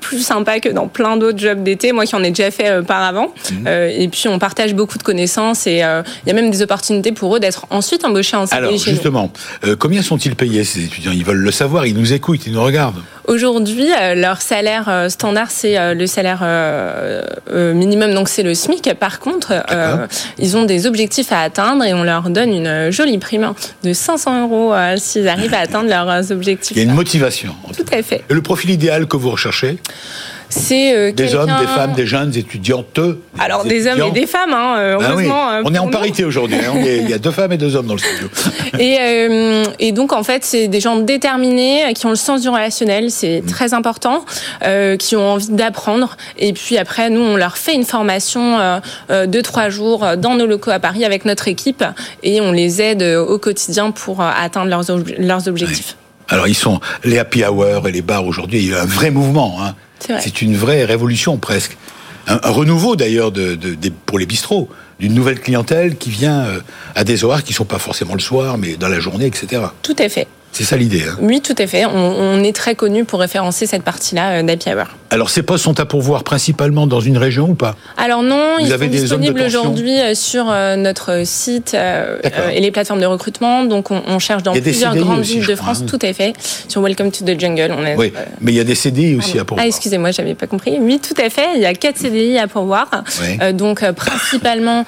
plus 0.00 0.20
sympas 0.24 0.60
que 0.60 0.68
dans 0.68 0.88
plein 0.88 1.16
d'autres 1.16 1.38
jobs 1.38 1.62
d'été. 1.62 1.92
Moi, 1.92 2.04
qui 2.06 2.14
en 2.14 2.22
ai 2.22 2.30
déjà 2.30 2.50
fait 2.50 2.78
auparavant. 2.78 3.32
Mhm. 3.50 3.66
et 3.66 4.08
puis, 4.08 4.28
on 4.28 4.38
partage 4.38 4.74
beaucoup 4.74 4.98
de 4.98 5.02
connaissances 5.02 5.66
et 5.66 5.76
il 5.76 6.28
y 6.28 6.30
a 6.30 6.34
même 6.34 6.50
des 6.50 6.62
opportunités 6.62 7.12
pour 7.12 7.36
eux 7.36 7.40
d'être 7.40 7.66
ensuite 7.70 8.04
embauchés 8.04 8.36
en 8.36 8.46
CDI 8.46 8.58
Alors 8.58 8.76
justement, 8.76 9.30
combien 9.78 10.02
sont-ils 10.02 10.36
payés 10.36 10.64
ces 10.64 10.84
étudiants? 10.84 11.12
Ils 11.12 11.24
veulent 11.24 11.36
le 11.36 11.50
savoir. 11.50 11.86
Ils 11.86 11.96
nous 11.96 12.12
écoutent, 12.12 12.46
ils 12.46 12.52
nous 12.52 12.62
regardent. 12.62 13.00
Aujourd'hui, 13.26 13.88
leur 14.16 14.42
salaire 14.42 15.06
standard, 15.08 15.50
c'est 15.50 15.94
le 15.94 16.06
salaire 16.06 16.44
minimum, 17.54 18.14
donc 18.14 18.28
c'est 18.28 18.42
le 18.42 18.54
SMIC. 18.54 18.92
Par 18.94 19.13
contre, 19.18 19.52
euh, 19.70 20.06
ils 20.38 20.56
ont 20.56 20.64
des 20.64 20.86
objectifs 20.86 21.32
à 21.32 21.40
atteindre 21.40 21.84
et 21.84 21.94
on 21.94 22.02
leur 22.02 22.30
donne 22.30 22.52
une 22.52 22.90
jolie 22.90 23.18
prime 23.18 23.52
de 23.82 23.92
500 23.92 24.42
euros 24.42 24.72
euh, 24.72 24.96
s'ils 24.96 25.28
arrivent 25.28 25.54
à 25.54 25.60
atteindre 25.60 25.88
leurs 25.88 26.30
objectifs. 26.32 26.76
Il 26.76 26.82
y 26.82 26.86
a 26.86 26.88
une 26.88 26.94
motivation. 26.94 27.54
Tout 27.76 27.84
à 27.92 28.02
fait. 28.02 28.24
Et 28.28 28.34
le 28.34 28.42
profil 28.42 28.70
idéal 28.70 29.06
que 29.06 29.16
vous 29.16 29.30
recherchez? 29.30 29.78
C'est 30.48 30.94
euh, 30.94 31.12
des 31.12 31.34
hommes, 31.34 31.50
des 31.60 31.66
femmes, 31.66 31.92
des 31.92 32.06
jeunes 32.06 32.36
étudiantes. 32.36 33.00
Alors 33.38 33.64
des, 33.64 33.86
hommes 33.86 34.00
et 34.08 34.10
des 34.10 34.26
femmes, 34.26 34.52
hein, 34.52 34.76
euh, 34.78 34.98
heureusement. 35.00 35.50
Euh, 35.50 35.62
on 35.64 35.74
est 35.74 35.78
en 35.78 35.88
parité 35.88 36.24
aujourd'hui. 36.24 36.56
Hein. 36.56 36.74
il 36.76 37.08
y 37.08 37.12
a 37.12 37.18
deux 37.18 37.30
femmes 37.30 37.52
et 37.52 37.56
deux 37.56 37.76
hommes 37.76 37.86
dans 37.86 37.94
le 37.94 37.98
studio. 37.98 38.28
et, 38.78 38.98
et 39.78 39.92
donc 39.92 40.12
en 40.12 40.22
fait, 40.22 40.44
c'est 40.44 40.68
des 40.68 40.80
gens 40.80 40.96
déterminés 40.96 41.92
qui 41.94 42.06
ont 42.06 42.10
le 42.10 42.16
sens 42.16 42.42
du 42.42 42.48
relationnel, 42.48 43.10
c'est 43.10 43.40
mm. 43.42 43.46
très 43.46 43.74
important, 43.74 44.24
qui 44.98 45.16
ont 45.16 45.32
envie 45.32 45.50
d'apprendre. 45.50 46.16
Et 46.38 46.52
puis 46.52 46.78
après, 46.78 47.10
nous, 47.10 47.20
on 47.20 47.36
leur 47.36 47.56
fait 47.56 47.74
une 47.74 47.84
formation 47.84 48.80
de 49.10 49.40
trois 49.40 49.68
jours 49.68 50.16
dans 50.16 50.34
nos 50.34 50.46
locaux 50.46 50.70
à 50.70 50.78
Paris 50.78 51.04
avec 51.04 51.24
notre 51.24 51.48
équipe 51.48 51.84
et 52.22 52.40
on 52.40 52.52
les 52.52 52.80
aide 52.82 53.02
au 53.02 53.38
quotidien 53.38 53.90
pour 53.90 54.20
atteindre 54.20 54.68
leurs, 54.68 54.84
leurs 55.18 55.48
objectifs. 55.48 55.96
Alors 56.28 56.48
ils 56.48 56.54
sont 56.54 56.80
les 57.04 57.18
happy 57.18 57.44
hours 57.44 57.86
et 57.86 57.92
les 57.92 58.02
bars 58.02 58.24
aujourd'hui, 58.24 58.60
il 58.60 58.70
y 58.70 58.74
a 58.74 58.82
un 58.82 58.86
vrai 58.86 59.10
mouvement. 59.10 59.58
Hein. 59.60 59.74
C'est 59.98 60.42
une 60.42 60.56
vraie 60.56 60.84
révolution 60.84 61.36
presque. 61.38 61.76
Un, 62.26 62.38
renouveau 62.50 62.96
d'ailleurs 62.96 63.32
de, 63.32 63.58
pour 64.06 64.18
les 64.18 64.26
bistrots, 64.26 64.68
d'une 64.98 65.14
nouvelle 65.14 65.40
clientèle 65.40 65.96
qui 65.96 66.10
vient 66.10 66.44
euh, 66.44 66.60
à 66.94 67.04
des 67.04 67.24
horaires 67.24 67.42
qui 67.42 67.52
ne 67.52 67.56
sont 67.56 67.64
pas 67.64 67.78
forcément 67.78 68.14
le 68.14 68.20
soir, 68.20 68.58
mais 68.58 68.76
dans 68.76 68.88
la 68.88 69.00
journée, 69.00 69.26
etc. 69.26 69.62
Tout 69.82 69.96
à 69.98 70.08
fait. 70.08 70.28
C'est 70.54 70.62
ça 70.62 70.76
l'idée. 70.76 71.02
Hein. 71.02 71.16
Oui, 71.20 71.40
tout 71.40 71.56
à 71.58 71.66
fait. 71.66 71.84
On, 71.84 72.44
est 72.44 72.54
très 72.54 72.76
connu 72.76 73.04
pour 73.04 73.18
référencer 73.18 73.66
cette 73.66 73.82
partie-là 73.82 74.38
euh, 74.38 74.42
d'Happy 74.44 74.68
Hour. 74.70 74.86
Alors, 75.10 75.28
ces 75.28 75.42
postes 75.42 75.64
sont 75.64 75.80
à 75.80 75.84
pourvoir 75.84 76.22
principalement 76.22 76.86
dans 76.86 77.00
une 77.00 77.18
région 77.18 77.48
ou 77.50 77.54
pas? 77.54 77.74
Alors 77.96 78.22
non, 78.22 78.58
ils 78.60 78.68
sont 78.68 78.86
disponibles 78.86 79.40
aujourd'hui 79.40 80.00
euh, 80.00 80.14
sur 80.14 80.48
euh, 80.48 80.76
notre 80.76 81.26
site 81.26 81.74
et 81.74 82.60
les 82.60 82.70
plateformes 82.70 83.00
de 83.00 83.06
recrutement. 83.06 83.64
Donc, 83.64 83.90
on, 83.90 84.18
cherche 84.20 84.44
dans 84.44 84.52
plusieurs 84.52 84.94
grandes 84.94 85.22
villes 85.22 85.44
de 85.44 85.56
France. 85.56 85.80
Hein. 85.82 85.86
Tout 85.88 85.98
à 86.02 86.12
fait. 86.12 86.34
Sur 86.68 86.82
Welcome 86.82 87.10
to 87.10 87.24
the 87.24 87.38
Jungle. 87.38 87.74
On 87.76 87.98
oui, 87.98 88.12
mais 88.40 88.52
il 88.52 88.54
y 88.54 88.60
a 88.60 88.64
des 88.64 88.76
CDI 88.76 89.16
aussi 89.16 89.38
à 89.38 89.44
pourvoir. 89.44 89.64
Ah, 89.64 89.66
excusez-moi, 89.66 90.12
j'avais 90.12 90.34
pas 90.34 90.46
compris. 90.46 90.78
Oui, 90.80 91.00
tout 91.00 91.20
à 91.20 91.30
fait. 91.30 91.48
Il 91.56 91.62
y 91.62 91.66
a 91.66 91.74
quatre 91.74 91.98
CDI 91.98 92.38
à 92.38 92.46
pourvoir. 92.46 92.88
donc, 93.54 93.84
principalement 93.92 94.84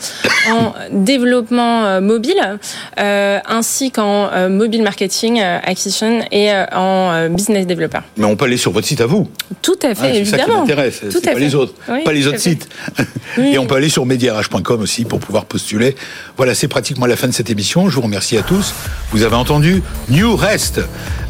en 0.49 0.75
développement 0.93 2.01
mobile, 2.01 2.59
ainsi 2.97 3.91
qu'en 3.91 4.49
mobile 4.49 4.83
marketing 4.83 5.41
acquisition 5.63 6.23
et 6.31 6.53
euh, 6.53 6.65
en 6.73 7.13
euh, 7.13 7.29
business 7.29 7.67
developer. 7.67 8.01
Mais 8.17 8.25
on 8.25 8.37
peut 8.37 8.45
aller 8.45 8.57
sur 8.57 8.73
votre 8.73 8.87
site 8.87 9.01
à 9.01 9.07
vous. 9.07 9.29
Tout 9.63 9.79
à 9.83 9.95
fait, 9.95 10.17
évidemment. 10.17 10.25
C'est 10.25 10.37
ça 10.37 10.45
qui 10.45 10.51
m'intéresse, 10.51 11.03
c'est 11.11 11.25
pas 11.25 11.39
les 11.39 11.55
autres, 11.55 11.75
pas 12.05 12.13
les 12.13 12.27
autres 12.27 12.41
sites. 12.41 12.69
Et 13.39 13.59
on 13.59 13.67
peut 13.67 13.75
aller 13.75 13.89
sur 13.89 14.07
mediarh.com 14.07 14.81
aussi 14.81 15.05
pour 15.05 15.21
pouvoir 15.21 15.45
postuler. 15.45 15.97
Voilà, 16.37 16.55
c'est 16.55 16.69
pratiquement 16.69 17.07
la 17.07 17.17
fin 17.17 17.27
de 17.27 17.33
cette 17.33 17.51
émission. 17.51 17.89
Je 17.89 17.97
vous 17.97 18.03
remercie 18.03 18.37
à 18.39 18.43
tous. 18.43 18.75
Vous 19.11 19.23
avez 19.23 19.37
entendu 19.37 19.83
New 20.09 20.37
Rest, 20.37 20.81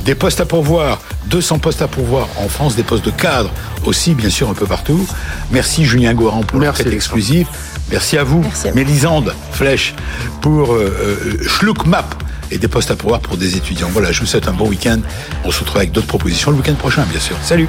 des 0.05 0.15
postes 0.15 0.41
à 0.41 0.47
pourvoir, 0.47 1.01
200 1.27 1.59
postes 1.59 1.83
à 1.83 1.89
pourvoir 1.89 2.29
en 2.39 2.49
France, 2.49 2.77
des 2.77 2.83
postes 2.83 3.05
de 3.05 3.11
cadre 3.11 3.51
aussi, 3.85 4.15
bien 4.15 4.31
sûr, 4.31 4.49
un 4.49 4.55
peu 4.55 4.67
partout. 4.67 5.07
Merci 5.51 5.85
Julien 5.85 6.15
Goran 6.15 6.43
pour 6.43 6.61
le 6.61 6.71
trait 6.73 6.93
exclusif. 6.93 7.49
Merci 7.91 8.19
à 8.19 8.25
vous, 8.25 8.45
Mélisande 8.75 9.33
Flèche, 9.53 9.95
pour 10.41 10.75
euh, 10.75 11.23
euh 11.63 11.73
Map 11.87 12.09
et 12.51 12.59
des 12.59 12.69
postes 12.69 12.91
à 12.91 12.97
pouvoir 12.97 13.21
pour 13.21 13.37
des 13.37 13.57
étudiants. 13.57 13.89
Voilà, 13.91 14.13
je 14.13 14.21
vous 14.21 14.27
souhaite 14.27 14.49
un 14.49 14.53
bon 14.53 14.69
week-end. 14.69 15.01
On 15.45 15.51
se 15.51 15.61
retrouve 15.61 15.79
avec 15.79 15.93
d'autres 15.93 16.07
propositions 16.07 16.51
le 16.51 16.59
week-end 16.59 16.75
prochain, 16.75 17.05
bien 17.05 17.21
sûr. 17.21 17.37
Salut 17.43 17.69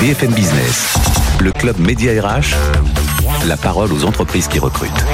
BFM 0.00 0.32
Business, 0.32 0.94
le 1.40 1.52
club 1.52 1.78
Média 1.78 2.12
RH, 2.20 2.54
la 3.46 3.56
parole 3.56 3.92
aux 3.92 4.04
entreprises 4.04 4.48
qui 4.48 4.58
recrutent. 4.58 5.04